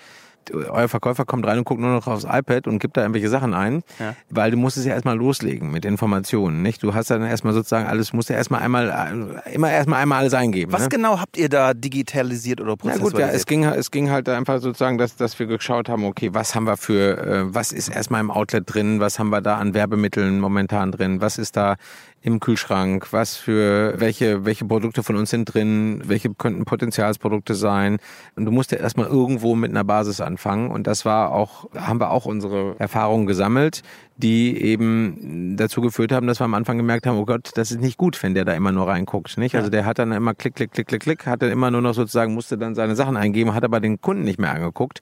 [0.53, 3.53] euer Verkäufer kommt rein und guckt nur noch aufs iPad und gibt da irgendwelche Sachen
[3.53, 4.15] ein, ja.
[4.29, 6.83] weil du musst es ja erstmal loslegen mit Informationen, nicht?
[6.83, 10.71] Du hast dann erstmal sozusagen alles, musst ja erstmal einmal, immer erstmal einmal alles eingeben.
[10.71, 10.89] Was ne?
[10.89, 13.19] genau habt ihr da digitalisiert oder prozessualisiert?
[13.19, 16.05] Ja gut, ja, es ging, es ging halt einfach sozusagen, dass, dass wir geschaut haben,
[16.05, 19.41] okay, was haben wir für, äh, was ist erstmal im Outlet drin, was haben wir
[19.41, 21.75] da an Werbemitteln momentan drin, was ist da
[22.21, 27.97] im Kühlschrank, was für welche, welche Produkte von uns sind drin, welche könnten Potenzialsprodukte sein.
[28.35, 30.69] Und du musst ja erstmal irgendwo mit einer Basis anfangen.
[30.69, 33.81] Und das war auch, haben wir auch unsere Erfahrungen gesammelt,
[34.17, 37.79] die eben dazu geführt haben, dass wir am Anfang gemerkt haben, oh Gott, das ist
[37.79, 39.37] nicht gut, wenn der da immer nur reinguckt.
[39.37, 39.55] Nicht?
[39.55, 41.93] Also der hat dann immer klick, klick, klick, klick, klick, hat dann immer nur noch
[41.93, 45.01] sozusagen, musste dann seine Sachen eingeben, hat aber den Kunden nicht mehr angeguckt.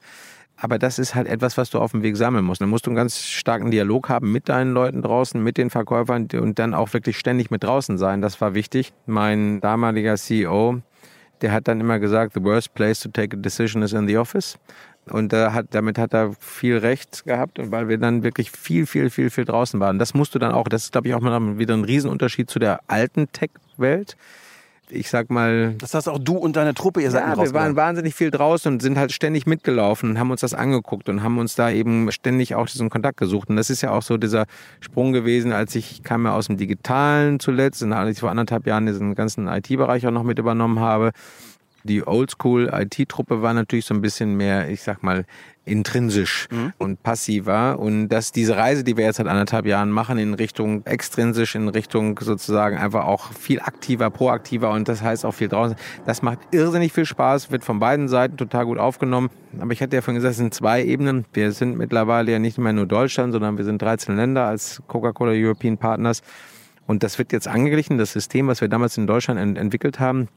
[0.58, 2.62] Aber das ist halt etwas, was du auf dem Weg sammeln musst.
[2.62, 6.28] Dann musst du einen ganz starken Dialog haben mit deinen Leuten draußen, mit den Verkäufern
[6.32, 8.22] und dann auch wirklich ständig mit draußen sein.
[8.22, 8.92] Das war wichtig.
[9.04, 10.80] Mein damaliger CEO,
[11.42, 14.16] der hat dann immer gesagt, the worst place to take a decision is in the
[14.16, 14.58] office.
[15.08, 19.30] Und hat, damit hat er viel Recht gehabt, weil wir dann wirklich viel, viel, viel,
[19.30, 20.00] viel draußen waren.
[20.00, 22.58] Das musst du dann auch, das ist, glaube ich, auch mal wieder ein Riesenunterschied zu
[22.58, 24.16] der alten Tech-Welt
[24.90, 25.74] ich sag mal.
[25.78, 28.72] Das heißt auch du und deine Truppe, ihr seid Ja, wir waren wahnsinnig viel draußen
[28.72, 32.10] und sind halt ständig mitgelaufen und haben uns das angeguckt und haben uns da eben
[32.12, 33.48] ständig auch diesen Kontakt gesucht.
[33.48, 34.46] Und das ist ja auch so dieser
[34.80, 38.66] Sprung gewesen, als ich kam ja aus dem Digitalen zuletzt, und als ich vor anderthalb
[38.66, 41.12] Jahren diesen ganzen IT-Bereich auch noch mit übernommen habe.
[41.86, 45.24] Die Oldschool-IT-Truppe war natürlich so ein bisschen mehr, ich sag mal,
[45.66, 46.72] intrinsisch mhm.
[46.78, 47.78] und passiver.
[47.78, 51.68] Und dass diese Reise, die wir jetzt seit anderthalb Jahren machen, in Richtung extrinsisch, in
[51.68, 56.38] Richtung sozusagen einfach auch viel aktiver, proaktiver und das heißt auch viel draußen, das macht
[56.52, 59.28] irrsinnig viel Spaß, wird von beiden Seiten total gut aufgenommen.
[59.58, 61.24] Aber ich hatte ja vorhin gesagt, es sind zwei Ebenen.
[61.32, 65.32] Wir sind mittlerweile ja nicht mehr nur Deutschland, sondern wir sind 13 Länder als Coca-Cola
[65.32, 66.22] European Partners.
[66.86, 70.28] Und das wird jetzt angeglichen, das System, was wir damals in Deutschland ent entwickelt haben,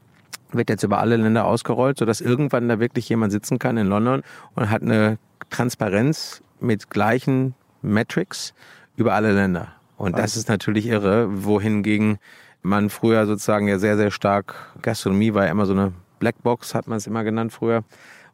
[0.51, 4.23] wird jetzt über alle Länder ausgerollt, sodass irgendwann da wirklich jemand sitzen kann in London
[4.55, 5.17] und hat eine
[5.49, 8.53] Transparenz mit gleichen Metrics
[8.95, 9.69] über alle Länder.
[9.97, 12.19] Und das ist natürlich irre, wohingegen
[12.61, 16.87] man früher sozusagen ja sehr, sehr stark, Gastronomie war ja immer so eine Blackbox, hat
[16.87, 17.83] man es immer genannt früher.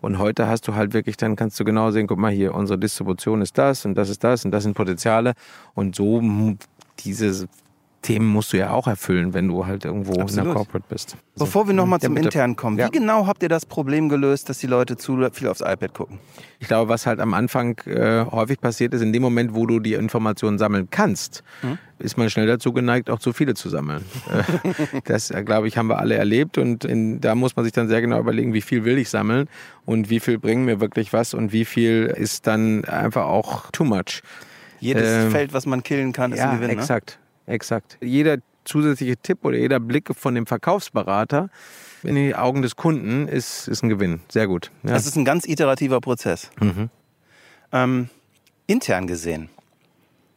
[0.02, 2.78] Und heute hast du halt wirklich, dann kannst du genau sehen, guck mal hier, unsere
[2.78, 5.34] Distribution ist das und das ist das und das sind Potenziale.
[5.74, 6.22] Und so
[7.00, 7.48] diese
[8.06, 10.46] Themen musst du ja auch erfüllen, wenn du halt irgendwo in Absolut.
[10.48, 11.18] der Corporate bist.
[11.34, 12.28] Also, Bevor wir nochmal ja, zum bitte.
[12.28, 12.88] Internen kommen, Ja.
[12.88, 16.20] wie genau habt ihr das Problem gelöst, dass die Leute zu viel aufs iPad gucken?
[16.60, 19.80] Ich glaube, was halt am Anfang äh, häufig passiert ist, in dem Moment, wo du
[19.80, 21.78] die Informationen sammeln kannst, Mhm.
[22.00, 24.04] ist man schnell dazu geneigt, auch zu viele zu sammeln.
[24.32, 27.74] Äh, das, äh, glaube ich, haben wir alle erlebt und in, da muss man sich
[27.74, 29.48] dann sehr genau überlegen, wie viel will ich sammeln
[29.86, 33.84] und wie viel bringen mir wirklich was und wie viel ist dann einfach auch too
[33.84, 34.22] much.
[34.80, 36.78] Jedes Ähm, Feld, was man killen kann, ist ja, ein Gewinn.
[36.78, 36.84] Ne?
[37.46, 37.98] Exakt.
[38.02, 41.50] Jeder zusätzliche Tipp oder jeder Blick von dem Verkaufsberater
[42.04, 44.22] in die Augen des Kunden ist, ist ein Gewinn.
[44.30, 44.72] Sehr gut.
[44.84, 44.92] Ja.
[44.92, 46.50] Das ist ein ganz iterativer Prozess.
[46.60, 46.90] Mhm.
[47.72, 48.10] Ähm,
[48.68, 49.50] intern gesehen,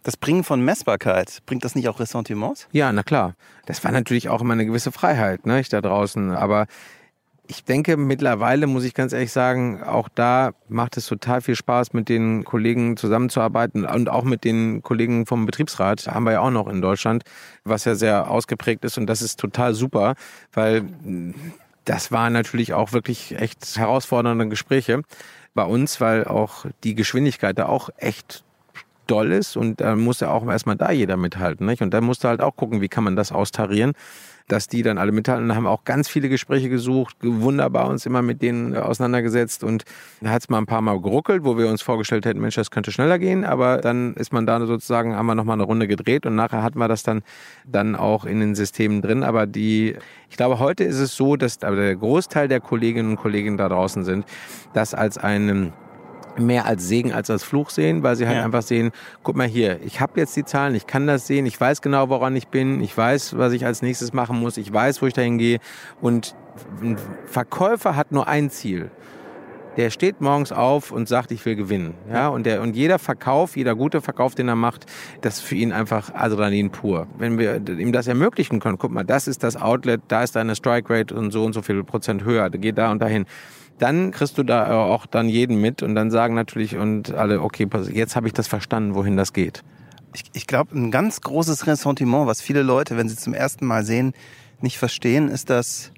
[0.03, 2.69] das Bringen von Messbarkeit, bringt das nicht auch Ressentiments?
[2.73, 3.35] Ja, na klar.
[3.67, 6.31] Das war natürlich auch immer eine gewisse Freiheit, ne, ich da draußen.
[6.31, 6.67] Aber
[7.51, 11.95] ich denke, mittlerweile muss ich ganz ehrlich sagen, auch da macht es total viel Spaß,
[11.95, 16.07] mit den Kollegen zusammenzuarbeiten und auch mit den Kollegen vom Betriebsrat.
[16.09, 17.25] Haben wir ja auch noch in Deutschland,
[17.65, 20.15] was ja sehr ausgeprägt ist und das ist total super,
[20.53, 20.85] weil
[21.87, 25.01] das waren natürlich auch wirklich echt herausfordernde Gespräche
[25.55, 28.45] bei uns, weil auch die Geschwindigkeit da auch echt
[29.07, 31.67] doll ist und dann muss ja auch erstmal da jeder mithalten.
[31.67, 31.81] Nicht?
[31.81, 33.93] Und dann musst du halt auch gucken, wie kann man das austarieren,
[34.49, 35.51] dass die dann alle mithalten.
[35.51, 39.85] Und haben auch ganz viele Gespräche gesucht, wunderbar uns immer mit denen auseinandergesetzt und
[40.25, 42.91] hat es mal ein paar Mal geruckelt, wo wir uns vorgestellt hätten, Mensch, das könnte
[42.91, 46.35] schneller gehen, aber dann ist man da sozusagen, haben wir nochmal eine Runde gedreht und
[46.35, 47.23] nachher hatten wir das dann,
[47.67, 49.23] dann auch in den Systemen drin.
[49.23, 49.97] Aber die,
[50.31, 54.05] ich glaube, heute ist es so, dass der Großteil der Kolleginnen und Kollegen da draußen
[54.05, 54.25] sind,
[54.73, 55.73] das als einen
[56.39, 58.45] mehr als Segen als als Fluch sehen, weil sie halt Ja.
[58.45, 58.91] einfach sehen,
[59.23, 62.09] guck mal hier, ich habe jetzt die Zahlen, ich kann das sehen, ich weiß genau,
[62.09, 65.15] woran ich bin, ich weiß, was ich als nächstes machen muss, ich weiß, wo ich
[65.15, 65.59] dahin gehe.
[66.01, 66.35] Und
[66.83, 66.97] ein
[67.27, 68.91] Verkäufer hat nur ein Ziel.
[69.79, 71.95] Der steht morgens auf und sagt, ich will gewinnen.
[72.13, 74.87] Ja, und der, und jeder Verkauf, jeder gute Verkauf, den er macht,
[75.21, 77.07] das ist für ihn einfach Adrenalin pur.
[77.17, 80.57] Wenn wir ihm das ermöglichen können, guck mal, das ist das Outlet, da ist deine
[80.57, 83.25] Strike Rate und so und so viel Prozent höher, geh da und dahin.
[83.79, 87.69] Dann kriegst du da auch dann jeden mit und dann sagen natürlich und alle, okay,
[87.93, 89.63] jetzt habe ich das verstanden, wohin das geht.
[90.13, 93.85] Ich, ich glaube, ein ganz großes Ressentiment, was viele Leute, wenn sie zum ersten Mal
[93.85, 94.13] sehen,
[94.61, 95.93] nicht verstehen, ist, dass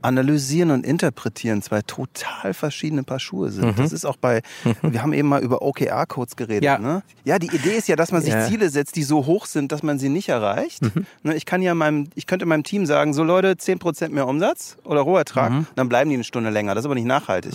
[0.00, 3.78] Analysieren und Interpretieren zwei total verschiedene Paar Schuhe sind.
[3.78, 4.42] Das ist auch bei,
[4.82, 6.62] wir haben eben mal über OKR-Codes geredet.
[6.62, 6.78] Ja.
[6.78, 7.02] Ne?
[7.24, 8.46] ja, die Idee ist ja, dass man sich Ja.
[8.46, 10.82] Ziele setzt, die so hoch sind, dass man sie nicht erreicht.
[11.22, 14.76] Ne, ich kann ja meinem, ich könnte meinem Team sagen, so Leute, 10% mehr Umsatz
[14.84, 16.74] oder Rohertrag, dann bleiben die eine Stunde länger.
[16.74, 17.54] Das ist aber nicht nachhaltig.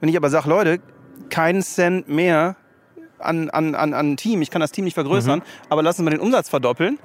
[0.00, 0.80] Wenn ich aber sage, Leute,
[1.28, 2.56] keinen Cent mehr
[3.18, 6.20] an, an, an, an Team, ich kann das Team nicht vergrößern, aber lassen wir den
[6.20, 6.98] Umsatz verdoppeln,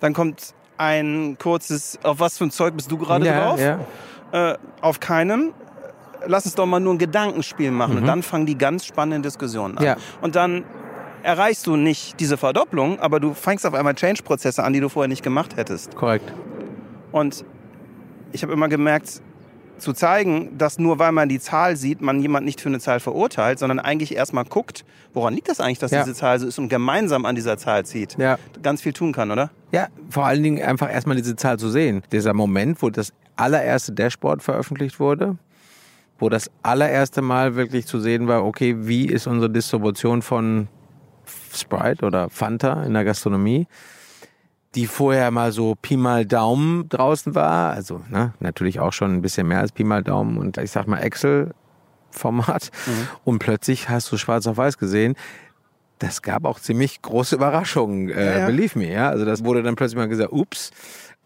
[0.00, 3.60] dann kommt ein kurzes, auf was für ein Zeug bist du gerade ja, drauf?
[3.60, 3.80] ja.
[4.32, 5.52] Äh, auf keinem.
[6.26, 7.98] Lass uns doch mal nur ein Gedankenspiel machen.
[7.98, 9.82] Und dann fangen die ganz spannenden Diskussionen an.
[9.82, 9.88] Mhm.
[9.88, 9.96] Ja.
[10.22, 10.64] Und dann
[11.22, 15.08] erreichst du nicht diese Verdopplung, aber du fängst auf einmal Change-Prozesse an, die du vorher
[15.08, 15.94] nicht gemacht hättest.
[15.96, 16.32] Korrekt.
[17.12, 17.44] Und
[18.32, 19.20] ich habe immer gemerkt,
[19.80, 23.00] zu zeigen, dass nur weil man die Zahl sieht, man jemand nicht für eine Zahl
[23.00, 26.02] verurteilt, sondern eigentlich erstmal guckt, woran liegt das eigentlich, dass Ja.
[26.04, 28.16] diese Zahl so ist und gemeinsam an dieser Zahl zieht.
[28.18, 28.38] Ja.
[28.62, 29.50] Ganz viel tun kann, oder?
[29.72, 32.02] Ja, vor allen Dingen einfach erstmal diese Zahl zu sehen.
[32.12, 35.36] Dieser Moment, wo das allererste Dashboard veröffentlicht wurde,
[36.18, 40.68] wo das allererste Mal wirklich zu sehen war, okay, wie ist unsere Distribution von
[41.54, 43.66] Sprite oder Fanta in der Gastronomie,
[44.74, 49.22] die vorher mal so Pi mal Daumen draußen war, also ne, natürlich auch schon ein
[49.22, 51.52] bisschen mehr als Pi mal Daumen und ich sag mal Excel
[52.10, 52.70] Format
[53.24, 55.14] und plötzlich hast du schwarz auf weiß gesehen,
[55.98, 58.46] das gab auch ziemlich große Überraschungen, äh, Ja, ja.
[58.46, 59.10] believe me, ja.
[59.10, 60.70] Also das wurde dann plötzlich mal gesagt, ups.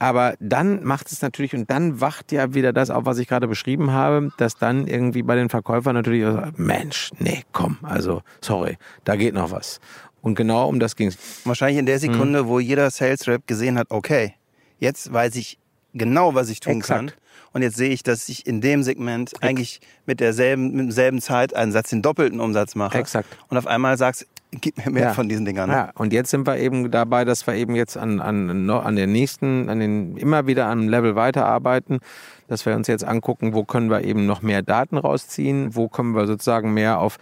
[0.00, 3.46] Aber dann macht es natürlich und dann wacht ja wieder das auf, was ich gerade
[3.46, 8.76] beschrieben habe, dass dann irgendwie bei den Verkäufern natürlich, auch, Mensch, nee, komm, also sorry,
[9.04, 9.78] da geht noch was.
[10.24, 11.16] Und genau um das ging's.
[11.44, 14.34] Wahrscheinlich in der Sekunde, wo jeder Sales Rep gesehen hat, okay,
[14.78, 15.58] jetzt weiß ich
[15.92, 16.98] genau, was ich tun Exakt.
[16.98, 17.12] kann.
[17.52, 21.90] Und jetzt sehe ich, dass ich in dem Segment eigentlich mit derselben, mit demselben Zeiteinsatz
[21.90, 22.98] den doppelten Umsatz mache.
[22.98, 23.28] Exakt.
[23.48, 25.14] Und auf einmal sagst, gib mir mehr Ja.
[25.14, 25.70] von diesen Dingern.
[25.70, 29.06] Ja, und jetzt sind wir eben dabei, dass wir eben jetzt an, an, an der
[29.06, 32.00] nächsten, an den, immer wieder an einem Level weiterarbeiten,
[32.48, 36.14] dass wir uns jetzt angucken, wo können wir eben noch mehr Daten rausziehen, wo können
[36.16, 37.18] wir sozusagen mehr auf,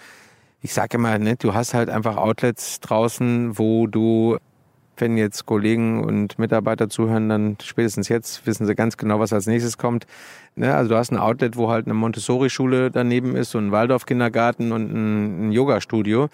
[0.63, 4.39] ich sage immer, ne, du hast halt einfach Outlets draußen, wo du,
[4.97, 9.47] wenn jetzt Kollegen und Mitarbeiter zuhören, dann spätestens jetzt wissen sie ganz genau, was als
[9.47, 10.07] nächstes kommt.
[10.55, 14.73] Ne, also du hast ein Outlet, wo halt eine Montessori-Schule daneben ist und ein Waldorf-Kindergarten
[14.73, 16.29] und ein, ein Yoga-Studio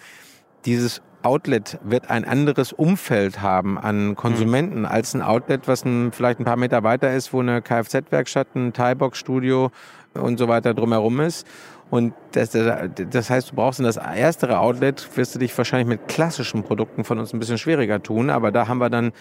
[0.65, 6.39] dieses Outlet wird ein anderes Umfeld haben an Konsumenten als ein Outlet, was ein, vielleicht
[6.39, 9.71] ein paar Meter weiter ist, wo eine Kfz-Werkstatt, ein Thai-Box-Studio
[10.13, 11.45] und so weiter drumherum ist.
[11.89, 16.07] Und das, das heißt, du brauchst in das erstere Outlet, wirst du dich wahrscheinlich mit
[16.07, 18.29] klassischen Produkten von uns ein bisschen schwieriger tun.
[18.29, 19.11] Aber da haben wir dann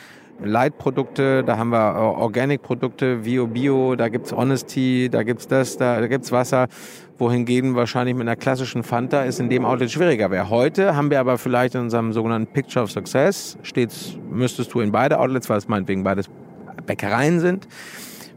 [0.42, 6.06] Light-Produkte, da haben wir Organic-Produkte, Bio Bio, da gibt's Honesty, da gibt's das, da, da
[6.06, 6.68] gibt's Wasser.
[7.16, 10.50] Wohingegen wahrscheinlich mit einer klassischen Fanta ist in dem Outlet schwieriger wäre.
[10.50, 14.92] Heute haben wir aber vielleicht in unserem sogenannten Picture of Success, stets müsstest du in
[14.92, 16.30] beide Outlets, weil es meinetwegen beides
[16.86, 17.66] Bäckereien sind,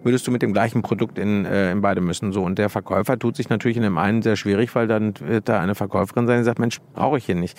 [0.03, 2.31] würdest du mit dem gleichen Produkt in, äh, in beide müssen.
[2.31, 5.49] So und der Verkäufer tut sich natürlich in dem einen sehr schwierig, weil dann wird
[5.49, 7.57] da eine Verkäuferin sein, die sagt, Mensch, brauche ich hier nicht.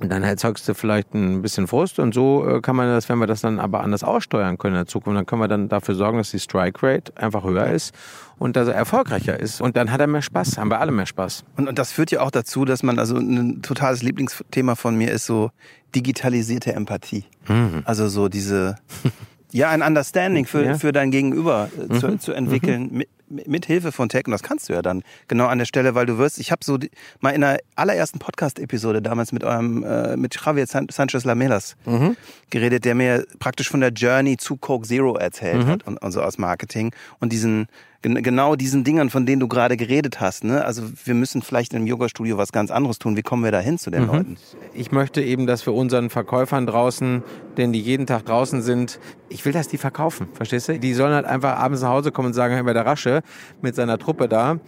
[0.00, 3.18] Und dann erzeugst du vielleicht ein bisschen Frust und so äh, kann man das, wenn
[3.18, 5.94] wir das dann aber anders aussteuern können in der Zukunft, dann können wir dann dafür
[5.94, 7.94] sorgen, dass die Strike Rate einfach höher ist
[8.38, 9.60] und dass er erfolgreicher ist.
[9.60, 11.44] Und dann hat er mehr Spaß, haben wir alle mehr Spaß.
[11.56, 15.12] Und, und das führt ja auch dazu, dass man, also ein totales Lieblingsthema von mir
[15.12, 15.50] ist so
[15.94, 17.24] digitalisierte Empathie.
[17.48, 17.82] Mhm.
[17.84, 18.76] Also so diese
[19.52, 20.78] Ja, ein Understanding für, ja.
[20.78, 22.20] für dein Gegenüber äh, zu, mhm.
[22.20, 22.98] zu entwickeln mhm.
[22.98, 24.24] mit, mit Hilfe von Tech.
[24.26, 26.64] Und das kannst du ja dann genau an der Stelle, weil du wirst, ich habe
[26.64, 31.24] so die, mal in der allerersten Podcast-Episode damals mit eurem, äh, mit Javier San Sanchez
[31.24, 32.16] Lamelas mhm.
[32.50, 35.66] geredet, der mir praktisch von der Journey zu Coke Zero erzählt mhm.
[35.66, 37.68] hat und, und so aus Marketing und diesen
[38.02, 40.44] genau diesen Dingern, von denen du gerade geredet hast.
[40.44, 40.64] Ne?
[40.64, 43.16] Also wir müssen vielleicht im Yoga-Studio was ganz anderes tun.
[43.16, 44.08] Wie kommen wir da hin zu den mhm.
[44.08, 44.36] Leuten?
[44.74, 47.22] Ich möchte eben, dass wir unseren Verkäufern draußen,
[47.56, 50.78] denn die jeden Tag draußen sind, ich will, dass die verkaufen, verstehst du?
[50.78, 53.22] Die sollen halt einfach abends nach Hause kommen und sagen, Herr der Rasche
[53.60, 54.58] mit seiner Truppe da,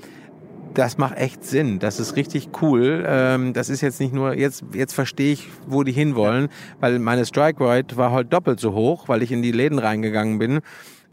[0.74, 1.78] das macht echt Sinn.
[1.78, 3.04] Das ist richtig cool.
[3.06, 6.48] Ähm, das ist jetzt nicht nur, jetzt, jetzt verstehe ich, wo die hinwollen,
[6.80, 10.38] weil meine Strike Rate war halt doppelt so hoch, weil ich in die Läden reingegangen
[10.38, 10.60] bin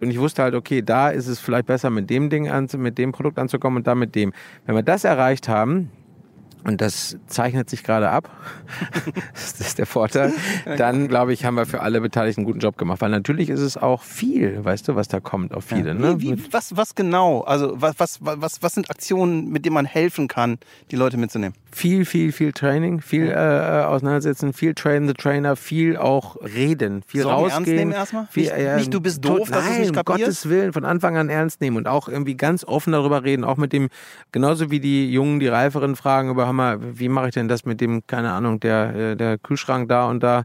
[0.01, 2.97] und ich wusste halt, okay, da ist es vielleicht besser, mit dem Ding an, mit
[2.97, 4.33] dem Produkt anzukommen und da mit dem.
[4.65, 5.91] Wenn wir das erreicht haben,
[6.63, 8.29] und das zeichnet sich gerade ab.
[9.33, 10.33] das ist der Vorteil.
[10.77, 13.01] Dann, glaube ich, haben wir für alle Beteiligten einen guten Job gemacht.
[13.01, 15.89] Weil natürlich ist es auch viel, weißt du, was da kommt auf viele.
[15.89, 15.93] Ja.
[15.93, 16.21] Ne?
[16.21, 17.41] Wie, wie, was, was genau?
[17.41, 20.59] Also was, was, was, was sind Aktionen, mit denen man helfen kann,
[20.91, 21.55] die Leute mitzunehmen?
[21.71, 27.23] Viel, viel, viel Training, viel äh, auseinandersetzen, viel Train the Trainer, viel auch reden, viel
[27.23, 27.53] Sorgen rausgehen.
[27.53, 28.27] Ernst nehmen erstmal?
[28.29, 30.21] Viel, nicht, äh, nicht du bist doof, nein, dass du nicht kapierst?
[30.21, 33.45] Gottes Willen, von Anfang an ernst nehmen und auch irgendwie ganz offen darüber reden.
[33.45, 33.87] Auch mit dem,
[34.31, 37.65] genauso wie die Jungen, die Reiferen fragen über, hör mal, wie mache ich denn das
[37.65, 40.43] mit dem, keine Ahnung, der, äh, der Kühlschrank da und da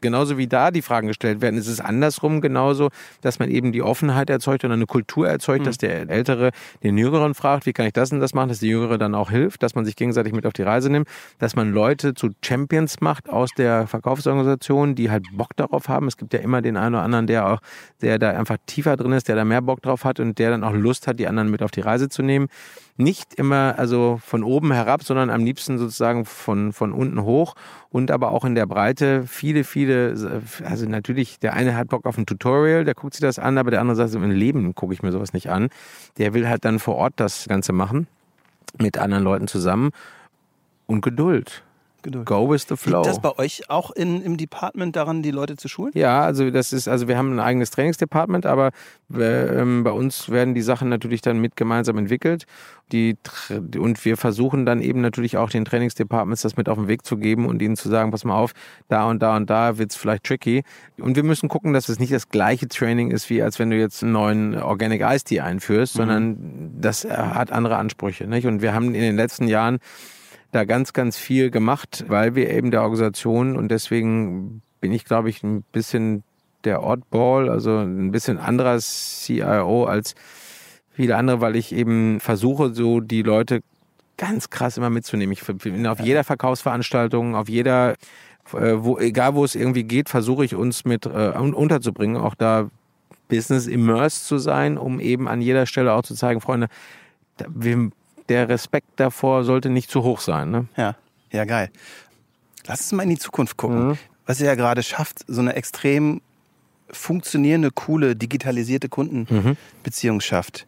[0.00, 2.88] genauso wie da die Fragen gestellt werden, ist es andersrum genauso,
[3.20, 5.64] dass man eben die Offenheit erzeugt und eine Kultur erzeugt, mhm.
[5.64, 6.50] dass der Ältere
[6.82, 9.30] den Jüngeren fragt, wie kann ich das und das machen, dass die Jüngere dann auch
[9.30, 11.06] hilft, dass man sich gegenseitig mit auf die Reise nimmt,
[11.38, 16.08] dass man Leute zu Champions macht aus der Verkaufsorganisation, die halt Bock darauf haben.
[16.08, 17.60] Es gibt ja immer den einen oder anderen, der auch,
[18.00, 20.64] der da einfach tiefer drin ist, der da mehr Bock drauf hat und der dann
[20.64, 22.48] auch Lust hat, die anderen mit auf die Reise zu nehmen
[22.96, 27.54] nicht immer also von oben herab, sondern am liebsten sozusagen von, von unten hoch
[27.90, 32.18] und aber auch in der Breite viele, viele, also natürlich, der eine hat Bock auf
[32.18, 35.02] ein Tutorial, der guckt sich das an, aber der andere sagt, im Leben gucke ich
[35.02, 35.70] mir sowas nicht an.
[36.18, 38.06] Der will halt dann vor Ort das Ganze machen,
[38.78, 39.90] mit anderen Leuten zusammen
[40.86, 41.62] und Geduld.
[42.02, 42.26] Geduld.
[42.26, 42.98] Go with the flow.
[42.98, 45.92] Liegt das bei euch auch in, im Department daran, die Leute zu schulen?
[45.94, 48.70] Ja, also das ist, also wir haben ein eigenes Trainingsdepartment, aber
[49.14, 52.46] ähm, bei uns werden die Sachen natürlich dann mit gemeinsam entwickelt.
[52.90, 53.16] Die,
[53.78, 57.16] und wir versuchen dann eben natürlich auch den Trainingsdepartments das mit auf den Weg zu
[57.16, 58.52] geben und ihnen zu sagen, pass mal auf,
[58.88, 60.64] da und da und da wird's vielleicht tricky.
[60.98, 63.78] Und wir müssen gucken, dass es nicht das gleiche Training ist, wie als wenn du
[63.78, 65.98] jetzt einen neuen Organic Ice Tea einführst, mhm.
[65.98, 68.26] sondern das hat andere Ansprüche.
[68.26, 68.46] Nicht?
[68.46, 69.78] Und wir haben in den letzten Jahren
[70.52, 75.30] da ganz, ganz viel gemacht, weil wir eben der Organisation und deswegen bin ich, glaube
[75.30, 76.22] ich, ein bisschen
[76.64, 80.14] der Oddball, also ein bisschen anderer CIO als
[80.90, 83.62] viele andere, weil ich eben versuche, so die Leute
[84.18, 85.32] ganz krass immer mitzunehmen.
[85.32, 87.92] Ich bin auf jeder Verkaufsveranstaltung, auf jeder,
[88.52, 92.70] äh, wo, egal wo es irgendwie geht, versuche ich uns mit äh, unterzubringen, auch da
[93.28, 96.68] Business immersed zu sein, um eben an jeder Stelle auch zu zeigen, Freunde,
[97.48, 97.90] wir
[98.28, 100.50] der Respekt davor sollte nicht zu hoch sein.
[100.50, 100.66] Ne?
[100.76, 100.96] Ja,
[101.30, 101.70] ja, geil.
[102.66, 103.88] Lass uns mal in die Zukunft gucken.
[103.88, 103.98] Mhm.
[104.26, 106.20] Was ihr ja gerade schafft, so eine extrem
[106.90, 110.20] funktionierende, coole, digitalisierte Kundenbeziehung mhm.
[110.20, 110.66] schafft.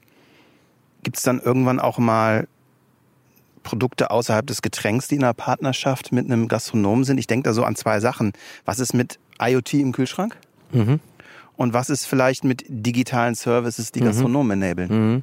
[1.03, 2.49] Gibt es dann irgendwann auch mal
[3.63, 7.19] Produkte außerhalb des Getränks, die in einer Partnerschaft mit einem Gastronomen sind?
[7.19, 8.33] Ich denke da so an zwei Sachen.
[8.65, 10.37] Was ist mit IoT im Kühlschrank?
[10.73, 11.01] Mhm.
[11.57, 14.07] Und was ist vielleicht mit digitalen Services, die mhm.
[14.07, 15.23] Gastronomen enablen?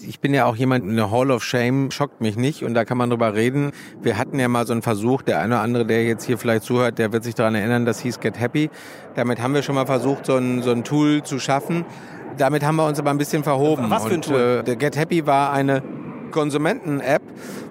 [0.00, 2.98] Ich bin ja auch jemand, eine Hall of Shame schockt mich nicht und da kann
[2.98, 3.72] man drüber reden.
[4.02, 6.64] Wir hatten ja mal so einen Versuch, der eine oder andere, der jetzt hier vielleicht
[6.64, 8.70] zuhört, der wird sich daran erinnern, das hieß Get Happy.
[9.14, 11.84] Damit haben wir schon mal versucht, so ein, so ein Tool zu schaffen.
[12.36, 13.88] Damit haben wir uns aber ein bisschen verhoben.
[13.88, 14.58] Was für ein Tool?
[14.60, 15.82] Und, äh, Get Happy war eine
[16.30, 17.22] Konsumenten-App,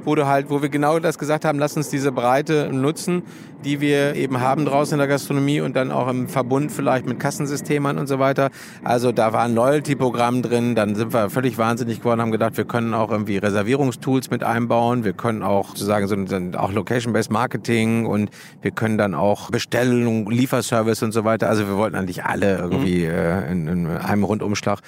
[0.04, 3.24] wo du halt, wo wir genau das gesagt haben, lass uns diese Breite nutzen,
[3.64, 7.20] die wir eben haben draußen in der Gastronomie und dann auch im Verbund vielleicht mit
[7.20, 8.52] Kassensystemen und so weiter.
[8.84, 12.66] Also da war ein Loyalty-Programm drin, dann sind wir völlig wahnsinnig geworden, haben gedacht, wir
[12.66, 16.16] können auch irgendwie Reservierungstools mit einbauen, wir können auch sozusagen so
[16.60, 18.30] auch Location-Based Marketing und
[18.62, 21.50] wir können dann auch Bestellung, Lieferservice und so weiter.
[21.50, 23.12] Also wir wollten eigentlich alle irgendwie mhm.
[23.12, 24.80] äh, in, in einem Rundumschlag.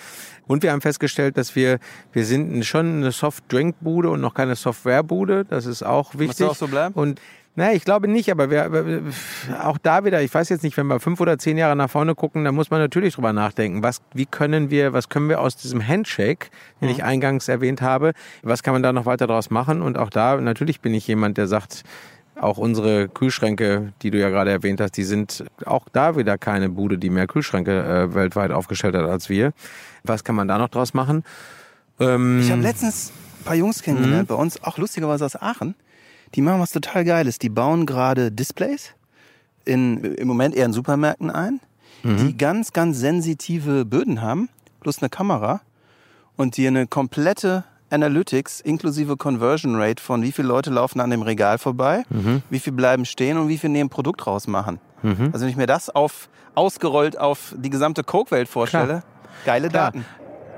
[0.47, 1.79] Und wir haben festgestellt, dass wir,
[2.13, 5.45] wir sind schon eine Soft-Drink-Bude und noch keine Software-Bude.
[5.45, 6.39] Das ist auch wichtig.
[6.39, 6.93] Muss auch so bleiben?
[6.93, 7.21] Und
[7.57, 9.01] naja, ich glaube nicht, aber wir,
[9.63, 12.13] auch da wieder, ich weiß jetzt nicht, wenn wir fünf oder zehn Jahre nach vorne
[12.13, 15.55] gucken, dann muss man natürlich drüber nachdenken, was, wie können wir, was können wir aus
[15.55, 16.49] diesem Handshake,
[16.81, 16.93] den mhm.
[16.93, 19.81] ich eingangs erwähnt habe, was kann man da noch weiter draus machen?
[19.81, 21.83] Und auch da, natürlich bin ich jemand, der sagt,
[22.41, 26.69] auch unsere Kühlschränke, die du ja gerade erwähnt hast, die sind auch da wieder keine
[26.69, 29.53] Bude, die mehr Kühlschränke äh, weltweit aufgestellt hat als wir.
[30.03, 31.23] Was kann man da noch draus machen?
[31.99, 34.35] Ähm, ich habe letztens ein paar Jungs kennengelernt, mhm.
[34.35, 35.75] bei uns, auch lustigerweise aus Aachen.
[36.35, 37.39] Die machen was total Geiles.
[37.39, 38.93] Die bauen gerade Displays
[39.65, 41.59] in, im Moment eher in Supermärkten ein,
[42.03, 42.17] mhm.
[42.17, 44.49] die ganz, ganz sensitive Böden haben,
[44.81, 45.61] plus eine Kamera
[46.35, 51.21] und die eine komplette Analytics inklusive Conversion Rate von wie viele Leute laufen an dem
[51.21, 52.41] Regal vorbei, mhm.
[52.49, 54.79] wie viel bleiben stehen und wie viel nehmen Produkt rausmachen.
[55.03, 55.29] Mhm.
[55.31, 59.03] Also wenn ich mir das auf, ausgerollt auf die gesamte Coke-Welt vorstelle, Klar.
[59.45, 59.91] geile Klar.
[59.91, 60.05] Daten.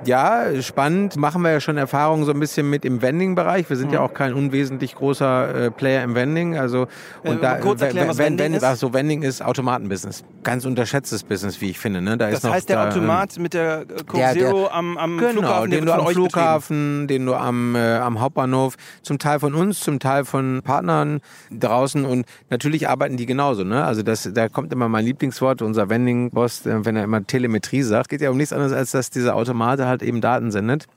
[0.05, 1.17] Ja, spannend.
[1.17, 3.69] Machen wir ja schon Erfahrungen so ein bisschen mit im Vending-Bereich.
[3.69, 3.95] Wir sind mhm.
[3.95, 6.57] ja auch kein unwesentlich großer äh, Player im Vending.
[6.57, 6.87] Also
[7.23, 8.63] und äh, da kurz erklären, was Vending, Vending ist.
[8.63, 10.23] Ach so, Vending ist Automatenbusiness.
[10.43, 12.01] Ganz unterschätztes Business, wie ich finde.
[12.01, 12.17] Ne?
[12.17, 14.97] Da das ist heißt, noch, der da, Automat mit der Coke der, Zero der, am,
[14.97, 19.39] am genau, Flughafen, den du am Flughafen, den du am, äh, am Hauptbahnhof, zum Teil
[19.39, 21.19] von uns, zum Teil von Partnern
[21.51, 23.63] draußen und natürlich arbeiten die genauso.
[23.63, 23.83] Ne?
[23.83, 28.09] Also das, da kommt immer mein Lieblingswort, unser Vending-Boss, äh, wenn er immer Telemetrie sagt,
[28.09, 30.87] geht ja um nichts anderes, als dass dieser Automate halt eben Daten sendet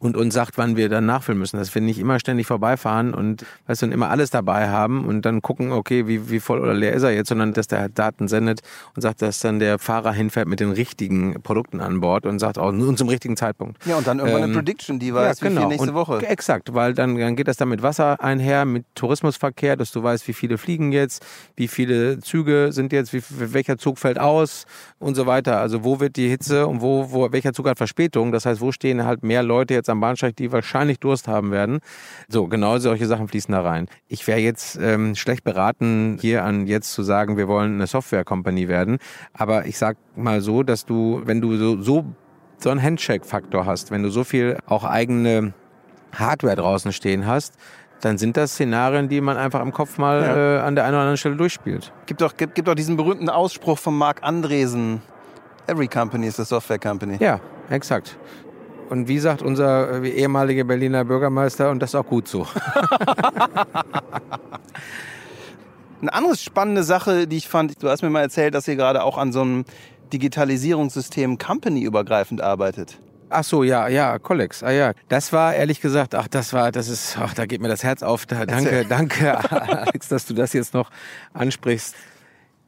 [0.00, 1.58] und uns sagt, wann wir dann nachfüllen müssen.
[1.58, 5.24] Dass wir nicht immer ständig vorbeifahren und weißt du, und immer alles dabei haben und
[5.24, 7.98] dann gucken, okay, wie, wie voll oder leer ist er jetzt, sondern dass der halt
[7.98, 8.62] Daten sendet
[8.96, 12.58] und sagt, dass dann der Fahrer hinfährt mit den richtigen Produkten an Bord und sagt
[12.58, 13.84] auch nur zum richtigen Zeitpunkt.
[13.84, 15.60] Ja, und dann irgendwann ähm, eine Prediction, die weiß, ja, genau.
[15.60, 16.26] wie viel nächste und Woche.
[16.26, 20.26] Exakt, weil dann, dann geht das dann mit Wasser einher, mit Tourismusverkehr, dass du weißt,
[20.26, 21.24] wie viele fliegen jetzt,
[21.56, 24.64] wie viele Züge sind jetzt, wie, welcher Zug fällt aus
[24.98, 25.60] und so weiter.
[25.60, 28.32] Also wo wird die Hitze und wo, wo welcher Zug hat Verspätung.
[28.32, 31.80] Das heißt, wo stehen halt mehr Leute jetzt am Bahnsteig, die wahrscheinlich Durst haben werden.
[32.28, 33.86] So, genau solche Sachen fließen da rein.
[34.08, 38.68] Ich wäre jetzt ähm, schlecht beraten, hier an jetzt zu sagen, wir wollen eine Software-Company
[38.68, 38.98] werden.
[39.32, 42.04] Aber ich sag mal so, dass du, wenn du so, so,
[42.58, 45.52] so einen Handshake-Faktor hast, wenn du so viel auch eigene
[46.12, 47.54] Hardware draußen stehen hast,
[48.00, 50.56] dann sind das Szenarien, die man einfach im Kopf mal ja.
[50.56, 51.92] äh, an der einen oder anderen Stelle durchspielt.
[52.06, 55.02] Gibt doch, gibt, gibt doch diesen berühmten Ausspruch von Marc Andresen.
[55.66, 57.16] Every company is a software company.
[57.20, 58.18] Ja, exakt.
[58.90, 62.44] Und wie sagt unser äh, ehemaliger Berliner Bürgermeister, und das ist auch gut so.
[66.02, 69.04] Eine andere spannende Sache, die ich fand, du hast mir mal erzählt, dass ihr gerade
[69.04, 69.64] auch an so einem
[70.12, 72.98] Digitalisierungssystem company-übergreifend arbeitet.
[73.28, 74.64] Ach so, ja, ja, Collex.
[74.64, 77.68] Ah ja, das war ehrlich gesagt, ach, das war, das ist, ach, da geht mir
[77.68, 78.26] das Herz auf.
[78.26, 79.38] Da, danke, danke,
[79.86, 80.90] Alex, dass du das jetzt noch
[81.32, 81.94] ansprichst.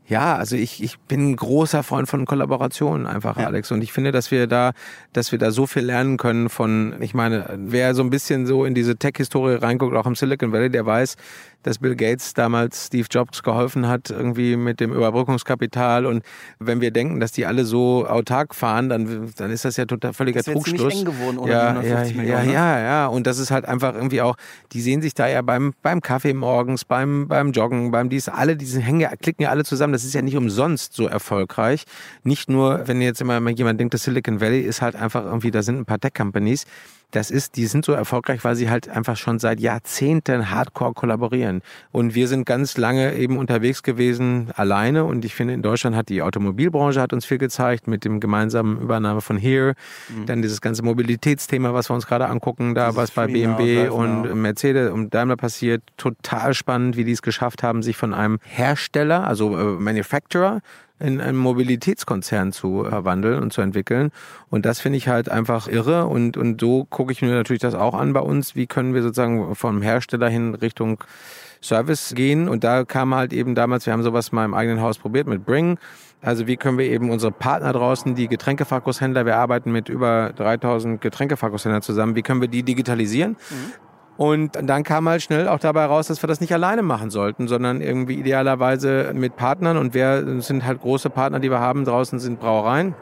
[0.08, 3.46] Ja, also ich, ich bin ein großer Freund von Kollaborationen einfach, ja.
[3.46, 3.70] Alex.
[3.70, 4.72] Und ich finde, dass wir da,
[5.12, 8.64] dass wir da so viel lernen können von, ich meine, wer so ein bisschen so
[8.64, 11.16] in diese Tech-Historie reinguckt, auch im Silicon Valley, der weiß,
[11.62, 16.06] dass Bill Gates damals Steve Jobs geholfen hat, irgendwie mit dem Überbrückungskapital.
[16.06, 16.24] Und
[16.58, 20.12] wenn wir denken, dass die alle so autark fahren, dann, dann ist das ja total
[20.12, 20.94] völliger das Trugschluss.
[20.94, 22.52] eng geworden, oder ja, ja, Millionen, ja, ne?
[22.52, 23.06] ja, ja.
[23.06, 24.36] Und das ist halt einfach irgendwie auch,
[24.72, 28.56] die sehen sich da ja beim, beim Kaffee morgens, beim, beim Joggen, beim dies, alle
[28.56, 29.92] diese hängen ja, klicken ja alle zusammen.
[29.92, 31.84] Das ist ja nicht umsonst so erfolgreich.
[32.22, 35.62] Nicht nur, wenn jetzt immer jemand denkt, das Silicon Valley ist halt einfach irgendwie, da
[35.62, 36.66] sind ein paar Tech-Companies
[37.12, 41.62] das ist, die sind so erfolgreich, weil sie halt einfach schon seit Jahrzehnten hardcore kollaborieren.
[41.92, 45.04] Und wir sind ganz lange eben unterwegs gewesen, alleine.
[45.04, 48.80] Und ich finde, in Deutschland hat die Automobilbranche hat uns viel gezeigt mit dem gemeinsamen
[48.80, 49.74] Übernahme von Here.
[50.08, 50.26] Mhm.
[50.26, 54.34] Dann dieses ganze Mobilitätsthema, was wir uns gerade angucken, da was bei BMW und genau.
[54.34, 55.82] Mercedes und Daimler passiert.
[55.96, 60.60] Total spannend, wie die es geschafft haben, sich von einem Hersteller, also äh, Manufacturer,
[61.02, 64.10] in einen Mobilitätskonzern zu verwandeln und zu entwickeln.
[64.50, 66.06] Und das finde ich halt einfach irre.
[66.06, 68.54] Und, und so gucke ich mir natürlich das auch an bei uns.
[68.54, 71.02] Wie können wir sozusagen vom Hersteller hin Richtung
[71.60, 72.48] Service gehen?
[72.48, 75.44] Und da kam halt eben damals, wir haben sowas mal im eigenen Haus probiert mit
[75.44, 75.78] Bring.
[76.22, 81.00] Also wie können wir eben unsere Partner draußen, die Getränkefachgroßhändler, wir arbeiten mit über 3000
[81.00, 83.32] Getränkefachgroßhändlern zusammen, wie können wir die digitalisieren?
[83.32, 83.91] Mhm.
[84.16, 87.48] Und dann kam halt schnell auch dabei raus, dass wir das nicht alleine machen sollten,
[87.48, 89.76] sondern irgendwie idealerweise mit Partnern.
[89.76, 91.84] Und wir sind halt große Partner, die wir haben.
[91.84, 92.94] Draußen sind Brauereien.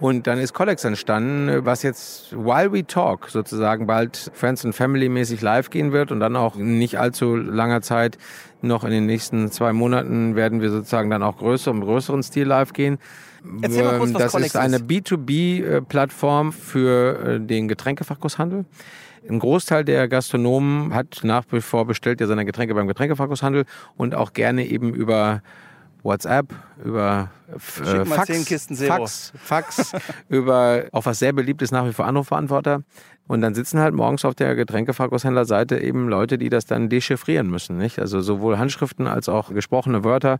[0.00, 5.08] Und dann ist Collex entstanden, was jetzt While We Talk sozusagen bald Friends and Family
[5.08, 8.18] mäßig live gehen wird und dann auch nicht allzu langer Zeit,
[8.60, 12.46] noch in den nächsten zwei Monaten werden wir sozusagen dann auch größer, im größeren Stil
[12.46, 12.98] live gehen.
[13.62, 14.86] Erzähl mal kurz, was das Collex ist eine ist.
[14.86, 18.64] B2B-Plattform für äh, den Getränkefachgroßhandel.
[19.28, 23.64] Ein Großteil der Gastronomen hat nach wie vor bestellt ja seine Getränke beim Getränkefachgroßhandel
[23.96, 25.42] und auch gerne eben über
[26.04, 28.52] WhatsApp, über äh, Fax.
[28.86, 29.92] Fax, Fax,
[30.28, 32.82] über auch was sehr beliebt ist nach wie vor Anrufverantworter.
[33.26, 37.78] Und dann sitzen halt morgens auf der Getränkefachgroßhändlerseite eben Leute, die das dann dechiffrieren müssen,
[37.78, 37.98] nicht?
[37.98, 40.36] Also sowohl Handschriften als auch gesprochene Wörter.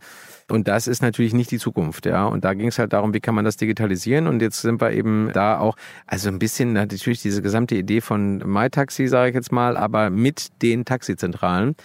[0.51, 2.25] Und das ist natürlich nicht die Zukunft, ja.
[2.25, 4.27] Und da ging es halt darum, wie kann man das digitalisieren?
[4.27, 8.37] Und jetzt sind wir eben da auch, also ein bisschen natürlich diese gesamte Idee von
[8.37, 11.75] MyTaxi, sage ich jetzt mal, aber mit den Taxizentralen,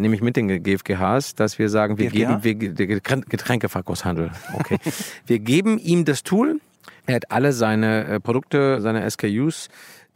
[0.00, 2.38] nämlich mit den GfGHs, dass wir sagen, wir GfGH?
[2.40, 4.78] geben, wir, der Geträn- Getränkefachgroßhandel, okay.
[5.26, 6.60] wir geben ihm das Tool,
[7.06, 9.68] er hat alle seine äh, Produkte, seine SKUs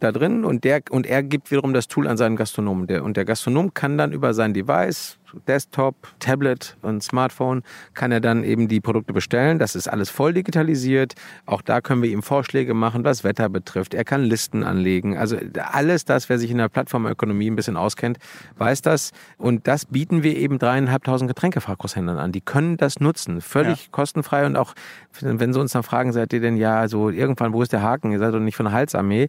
[0.05, 2.87] da drin und der und er gibt wiederum das Tool an seinen Gastronomen.
[2.87, 7.63] Der, und der Gastronom kann dann über sein Device, Desktop, Tablet und Smartphone,
[7.95, 9.59] kann er dann eben die Produkte bestellen.
[9.59, 11.15] Das ist alles voll digitalisiert.
[11.47, 13.95] Auch da können wir ihm Vorschläge machen, was Wetter betrifft.
[13.95, 15.17] Er kann Listen anlegen.
[15.17, 15.37] Also
[15.73, 18.19] alles das, wer sich in der Plattformökonomie ein bisschen auskennt,
[18.59, 19.13] weiß das.
[19.37, 22.33] Und das bieten wir eben dreieinhalbtausend Getränkefachgroßhändlern an.
[22.33, 23.41] Die können das nutzen.
[23.41, 24.75] Völlig kostenfrei und auch,
[25.21, 28.13] wenn sie uns dann fragen, seid ihr denn ja so irgendwann, wo ist der Haken?
[28.13, 29.29] Ihr seid doch nicht von der Halsarmee.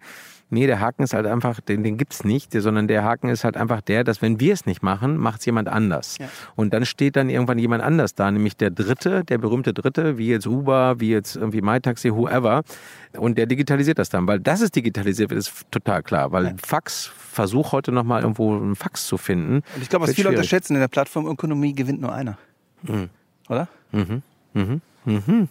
[0.56, 3.58] Nee, der Haken ist halt einfach, den, den gibt's nicht, sondern der Haken ist halt
[3.58, 6.18] einfach der, dass wenn wir es nicht machen, macht's jemand anders.
[6.18, 6.30] Ja.
[6.56, 10.30] Und dann steht dann irgendwann jemand anders da, nämlich der Dritte, der berühmte Dritte, wie
[10.30, 12.64] jetzt Uber, wie jetzt irgendwie MyTaxi, whoever.
[13.18, 16.32] Und der digitalisiert das dann, weil das ist digitalisiert wird, ist total klar.
[16.32, 19.56] Weil Fax, Versuch heute nochmal irgendwo einen Fax zu finden.
[19.76, 20.38] Und ich glaube, was viele schwierig.
[20.38, 22.38] unterschätzen, in der Plattformökonomie gewinnt nur einer.
[22.84, 23.10] Mhm.
[23.50, 23.68] Oder?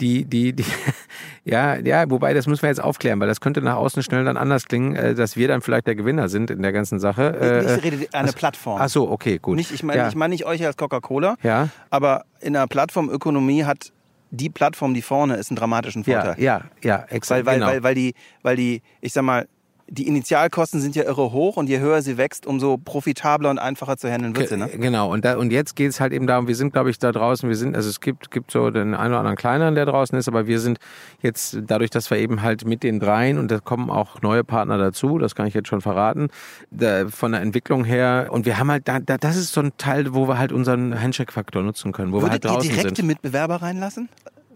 [0.00, 0.64] die, die, die,
[1.44, 4.36] ja, ja, wobei, das müssen wir jetzt aufklären, weil das könnte nach außen schnell dann
[4.36, 7.36] anders klingen, äh, dass wir dann vielleicht der Gewinner sind in der ganzen Sache.
[7.40, 8.80] Äh, ich rede eine Plattform.
[8.80, 9.56] Ach so, okay, gut.
[9.56, 10.08] Nicht, ich meine ja.
[10.08, 11.68] ich meine nicht euch als Coca-Cola, Ja.
[11.90, 13.92] aber in der Plattformökonomie hat
[14.30, 16.42] die Plattform, die vorne ist, einen dramatischen ja, Vorteil.
[16.42, 17.44] ja, ja, exakt.
[17.44, 17.66] Weil, weil, genau.
[17.66, 19.46] weil, weil, die, weil die, ich sag mal,
[19.92, 23.96] die Initialkosten sind ja irre hoch und je höher sie wächst, umso profitabler und einfacher
[23.96, 24.56] zu handeln wird sie.
[24.56, 24.68] Ne?
[24.68, 26.98] Ge- Genau, und, da, und jetzt geht es halt eben darum, wir sind, glaube ich,
[26.98, 29.86] da draußen, wir sind, also es gibt, gibt so den einen oder anderen kleineren, der
[29.86, 30.78] draußen ist, aber wir sind
[31.22, 34.78] jetzt, dadurch, dass wir eben halt mit den dreien, und da kommen auch neue Partner
[34.78, 36.28] dazu, das kann ich jetzt schon verraten,
[36.70, 39.72] da, von der Entwicklung her, und wir haben halt, da, da, das ist so ein
[39.76, 42.94] Teil, wo wir halt unseren Handshake-Faktor nutzen können, wo wir Würdet halt ihr draußen direkte
[42.96, 43.06] sind.
[43.08, 44.08] Mitbewerber reinlassen?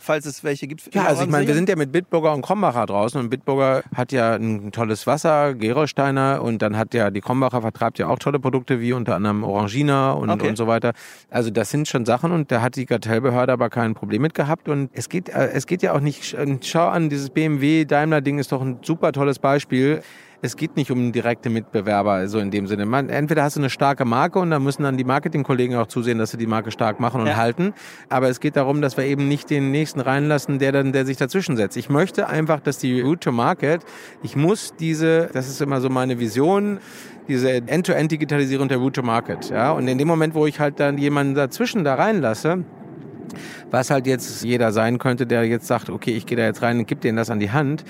[0.04, 0.94] Falls es welche gibt?
[0.94, 4.12] Ja, also ich meine, wir sind ja mit Bitburger und Krombacher draußen und Bitburger hat
[4.12, 8.38] ja ein tolles Wasser, Gerolsteiner und dann hat ja die Krombacher vertreibt ja auch tolle
[8.38, 10.48] Produkte wie unter anderem Orangina und, Okay.
[10.48, 10.92] und so weiter.
[11.30, 14.68] Also das sind schon Sachen und da hat die Kartellbehörde aber kein Problem mit gehabt
[14.68, 18.38] und es geht, äh, es geht ja auch nicht, schau an, dieses BMW Daimler Ding
[18.38, 20.02] ist doch ein super tolles Beispiel.
[20.44, 22.84] Es geht nicht um direkte Mitbewerber, so in dem Sinne.
[22.84, 26.18] Man, entweder hast du eine starke Marke und dann müssen dann die Marketingkollegen auch zusehen,
[26.18, 27.36] dass sie die Marke stark machen und Ja.
[27.36, 27.72] halten.
[28.10, 31.16] Aber es geht darum, dass wir eben nicht den nächsten reinlassen, der dann, der sich
[31.16, 31.78] dazwischen setzt.
[31.78, 33.86] Ich möchte einfach, dass die Route to Market,
[34.22, 36.78] ich muss diese, das ist immer so meine Vision,
[37.26, 39.48] diese End-to-End-Digitalisierung der Route to Market.
[39.48, 39.72] Ja?
[39.72, 42.64] Und in dem Moment, wo ich halt dann jemanden dazwischen da reinlasse,
[43.70, 46.78] was halt jetzt jeder sein könnte, der jetzt sagt, okay, ich gehe da jetzt rein
[46.78, 47.84] und gebe denen das an die Hand,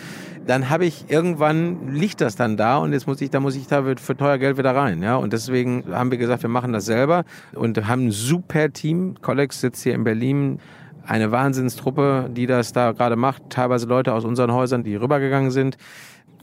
[0.46, 3.66] dann habe ich irgendwann liegt das dann da und jetzt muss ich, da muss ich
[3.66, 5.16] da für teuer Geld wieder rein, ja.
[5.16, 7.24] Und deswegen haben wir gesagt, wir machen das selber
[7.54, 9.16] und haben ein super Team.
[9.20, 10.60] Collex sitzt hier in Berlin.
[11.06, 13.50] Eine Wahnsinnstruppe, die das da gerade macht.
[13.50, 15.76] Teilweise Leute aus unseren Häusern, die rübergegangen sind.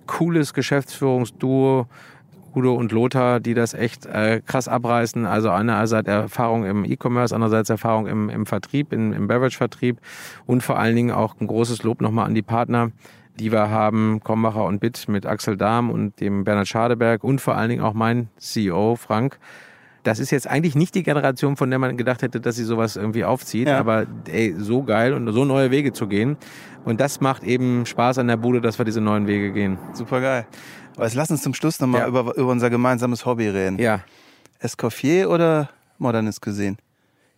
[0.06, 1.88] Cooles Geschäftsführungsduo.
[2.56, 5.26] Udo und Lothar, die das echt äh, krass abreißen.
[5.26, 9.98] Also einerseits Erfahrung im E-Commerce, andererseits Erfahrung im, im Vertrieb, im, im Beverage-Vertrieb
[10.46, 12.92] und vor allen Dingen auch ein großes Lob nochmal an die Partner,
[13.40, 17.56] die wir haben, Krombacher und Bitt mit Axel Dahm und dem Bernhard Schadeberg und vor
[17.56, 19.40] allen Dingen auch mein CEO Frank.
[20.04, 22.96] Das ist jetzt eigentlich nicht die Generation, von der man gedacht hätte, dass sie sowas
[22.96, 23.78] irgendwie aufzieht, Ja.
[23.80, 26.38] aber ey, so geil und so neue Wege zu gehen.
[26.84, 29.78] Und das macht eben Spaß an der Bude, dass wir diese neuen Wege gehen.
[29.94, 30.48] Super geil.
[31.02, 32.08] Aber lass uns zum Schluss nochmal Ja.
[32.08, 33.80] über, über unser gemeinsames Hobby reden.
[33.80, 34.02] Ja.
[34.60, 36.78] Escoffier oder Modernist gesehen?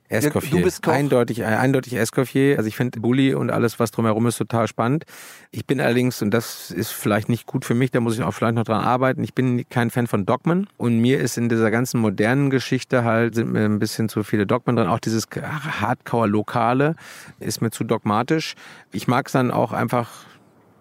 [0.09, 0.57] Escoffier.
[0.57, 0.91] Du bist Koch.
[0.91, 2.57] Eindeutig, äh, eindeutig Escoffier.
[2.57, 5.05] Also ich finde Bulli und alles, was drumherum ist, total spannend.
[5.51, 8.33] Ich bin allerdings, und das ist vielleicht nicht gut für mich, da muss ich auch
[8.33, 10.67] vielleicht noch dran arbeiten, ich bin kein Fan von Dogmen.
[10.75, 14.45] Und mir ist in dieser ganzen modernen Geschichte halt, sind mir ein bisschen zu viele
[14.45, 14.87] Dogmen drin.
[14.89, 16.95] Auch dieses Hardcore-Lokale
[17.39, 18.55] ist mir zu dogmatisch.
[18.91, 20.09] Ich mag es dann auch einfach,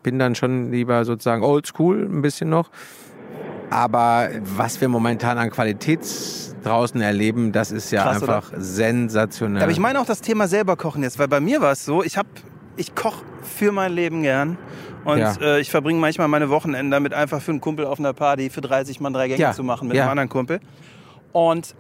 [0.02, 2.70] bin dann schon lieber sozusagen oldschool ein bisschen noch.
[3.70, 6.00] Aber was wir momentan an Qualität
[6.62, 8.36] draußen erleben, das ist ja Krass, oder?
[8.36, 9.62] einfach sensationell.
[9.62, 12.02] Aber ich meine auch das Thema selber kochen jetzt, weil bei mir war es so,
[12.04, 12.28] ich habe,
[12.76, 14.58] ich koche für mein Leben gern.
[15.04, 15.34] Und Ja.
[15.40, 18.60] äh, ich verbringe manchmal meine Wochenende damit, einfach für einen Kumpel auf einer Party für
[18.60, 19.52] 30 Mann drei Gänge Ja.
[19.52, 20.02] zu machen mit Ja.
[20.04, 20.60] einem anderen Kumpel.
[21.32, 21.74] Und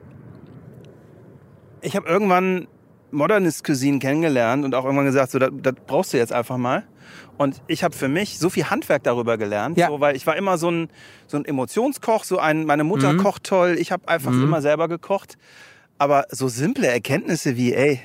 [1.82, 2.66] ich habe irgendwann
[3.10, 6.84] Modernist Cuisine kennengelernt und auch irgendwann gesagt, so, das, das brauchst du jetzt einfach mal.
[7.38, 9.88] Und ich habe für mich so viel Handwerk darüber gelernt, Ja.
[9.88, 10.88] so, weil ich war immer so ein,
[11.26, 13.18] so ein Emotionskoch, so ein, meine Mutter Mhm.
[13.18, 15.36] kocht toll, ich habe einfach immer selber gekocht.
[15.98, 18.00] Aber so simple Erkenntnisse wie, ey,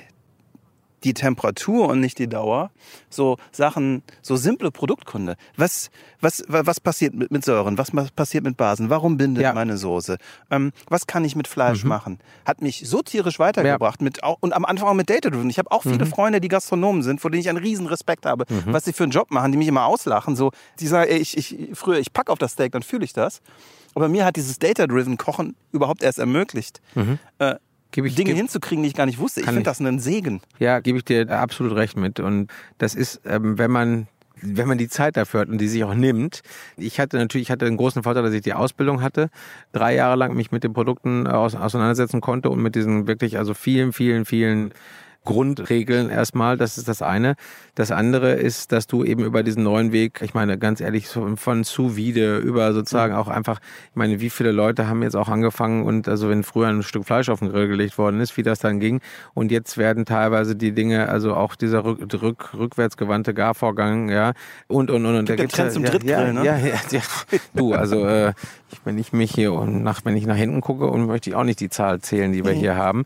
[1.04, 2.70] die Temperatur und nicht die Dauer,
[3.08, 5.36] so Sachen, so simple Produktkunde.
[5.56, 5.90] Was,
[6.20, 7.78] was, wa- was passiert mit, mit Säuren?
[7.78, 8.90] Was passiert mit Basen?
[8.90, 9.50] Warum bindet Ja.
[9.50, 9.54] Mhm.
[9.54, 10.18] meine Soße?
[10.50, 12.18] Ähm, was kann ich mit Fleisch machen?
[12.44, 15.50] Hat mich so tierisch weitergebracht mit auch, und am Anfang auch mit Data Driven.
[15.50, 15.90] Ich habe auch Mhm.
[15.92, 19.04] viele Freunde, die Gastronomen sind, vor denen ich einen riesen Respekt habe, was sie für
[19.04, 20.34] einen Job machen, die mich immer auslachen.
[20.36, 23.12] So, die sagen, ey, ich, ich, früher, ich pack auf das Steak, dann fühle ich
[23.12, 23.40] das.
[23.94, 27.18] Aber mir hat dieses Data-Driven Kochen überhaupt erst ermöglicht, äh, Mhm.
[27.94, 29.40] Ich, Dinge geb- hinzukriegen, die ich gar nicht wusste.
[29.40, 30.40] Ich finde das einen Segen.
[30.58, 32.20] Ja, gebe ich dir absolut recht mit.
[32.20, 34.06] Und das ist, ähm, wenn man
[34.40, 36.42] wenn man die Zeit dafür hat und die sich auch nimmt.
[36.76, 39.30] Ich hatte natürlich, ich hatte den großen Vorteil, dass ich die Ausbildung hatte,
[39.72, 43.52] drei Jahre lang mich mit den Produkten aus, auseinandersetzen konnte und mit diesen wirklich, also
[43.52, 44.70] vielen, vielen, vielen
[45.24, 47.34] Grundregeln erstmal, das ist das eine.
[47.74, 51.64] Das andere ist, dass du eben über diesen neuen Weg, ich meine, ganz ehrlich, von
[51.64, 53.60] sous vide über sozusagen auch einfach,
[53.90, 57.04] ich meine, wie viele Leute haben jetzt auch angefangen und also wenn früher ein Stück
[57.04, 59.00] Fleisch auf den Grill gelegt worden ist, wie das dann ging
[59.34, 64.32] und jetzt werden teilweise die Dinge, also auch dieser rück, rück, rückwärtsgewandte Garvorgang, ja,
[64.66, 65.14] und, und, und.
[65.14, 66.44] und da der gibt's Trend ja, zum Drittgrill, ja, ne?
[66.44, 67.00] Ja, ja, ja.
[67.54, 68.32] Du, also äh,
[68.72, 71.36] ich, wenn ich mich hier und nach, wenn ich nach hinten gucke und möchte ich
[71.36, 73.04] auch nicht die Zahl zählen, die wir hier haben.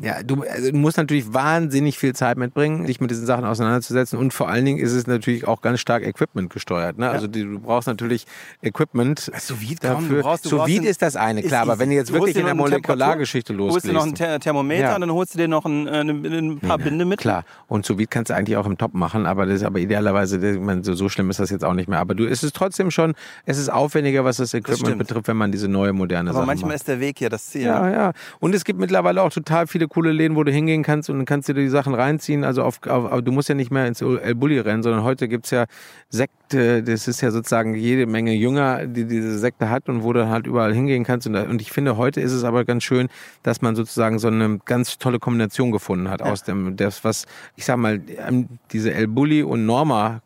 [0.00, 4.18] Ja, du, also, du musst natürlich wahnsinnig viel Zeit mitbringen, dich mit diesen Sachen auseinanderzusetzen
[4.18, 6.98] und vor allen Dingen ist es natürlich auch ganz stark Equipment gesteuert.
[6.98, 7.10] Ne?
[7.10, 8.26] Also die, du brauchst natürlich
[8.62, 10.16] Equipment Sous vide, dafür.
[10.18, 12.36] du brauchst- du Sous vide ist das eine, klar, aber wenn du jetzt Du wirklich
[12.36, 14.28] in der Molekulargeschichte Temperatur, holst dir noch ein losgehst.
[14.30, 14.94] Ther- Thermometer Ja.
[14.94, 17.18] und dann holst du dir noch ein, äh, ein, ein paar Binde mit.
[17.20, 17.44] Klar.
[17.68, 20.36] Und sous vide kannst du eigentlich auch im Top machen, aber das ist aber idealerweise,
[20.54, 21.98] ich meine, so, so schlimm ist das jetzt auch nicht mehr.
[21.98, 24.98] Aber du, es ist trotzdem schon, es ist aufwendiger, was das Equipment stimmt.
[24.98, 26.76] betrifft, wenn man diese neue moderne Aber Sachen manchmal macht.
[26.76, 27.62] ist der Weg hier das Ziel.
[27.62, 28.12] Ja, ja.
[28.38, 31.24] Und es gibt mittlerweile auch total viele coole Läden, wo du hingehen kannst und dann
[31.40, 32.44] kannst du dir die Sachen reinziehen.
[32.44, 35.50] Also auf, auf, du musst ja nicht mehr ins El Bulli rennen, sondern heute gibt's
[35.50, 35.64] ja
[36.10, 40.28] Sekte, das ist ja sozusagen jede Menge Jünger, die diese Sekte hat und wo du
[40.28, 41.26] halt überall hingehen kannst.
[41.26, 43.08] Und, und ich finde, heute ist es aber ganz schön,
[43.42, 47.24] dass man sozusagen so eine ganz tolle Kombination gefunden hat aus dem, das, was,
[47.56, 50.20] ich sag mal, ähm, diese El Bulli und Norma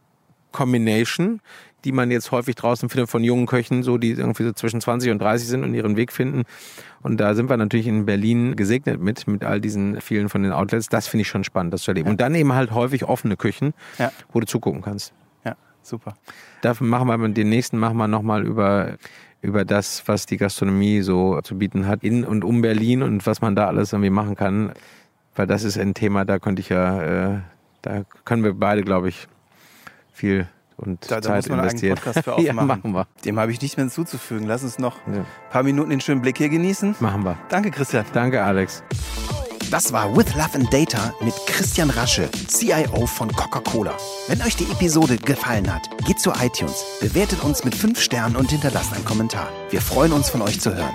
[0.50, 1.40] Combination,
[1.84, 5.10] die man jetzt häufig draußen findet von jungen Köchen, so die irgendwie so zwischen 20
[5.12, 6.42] und 30 sind und ihren Weg finden.
[7.02, 10.52] Und da sind wir natürlich in Berlin gesegnet mit, mit all diesen vielen von den
[10.52, 10.88] Outlets.
[10.88, 12.08] Das finde ich schon spannend, das zu erleben.
[12.08, 14.10] Und dann eben halt häufig offene Küchen, Ja.
[14.32, 15.12] wo du zugucken kannst.
[15.44, 16.14] Ja, super.
[16.62, 18.96] Dafür machen wir den nächsten machen wir nochmal über
[19.42, 23.42] über das, was die Gastronomie so zu bieten hat in und um Berlin und was
[23.42, 24.72] man da alles irgendwie machen kann.
[25.36, 27.40] Weil das ist ein Thema, da könnte ich ja, äh,
[27.82, 29.28] da können wir beide, glaube ich,
[30.14, 31.96] viel und Da, da Zeit muss man einen investieren.
[31.96, 32.66] Podcast für ja, aufmachen.
[32.68, 33.06] machen wir.
[33.24, 34.46] Dem habe ich nicht mehr hinzuzufügen.
[34.46, 35.12] Lass uns noch Ja.
[35.20, 36.96] ein paar Minuten den schönen Blick hier genießen.
[37.00, 37.36] Machen wir.
[37.48, 38.04] Danke, Christian.
[38.12, 38.82] Danke, Alex.
[39.70, 43.92] Das war With Love and Data mit Christian Rasche, CIO von Coca-Cola.
[44.28, 48.50] Wenn euch die Episode gefallen hat, geht zu iTunes, bewertet uns mit 5 Sternen und
[48.50, 49.48] hinterlasst einen Kommentar.
[49.70, 50.92] Wir freuen uns von euch zu hören.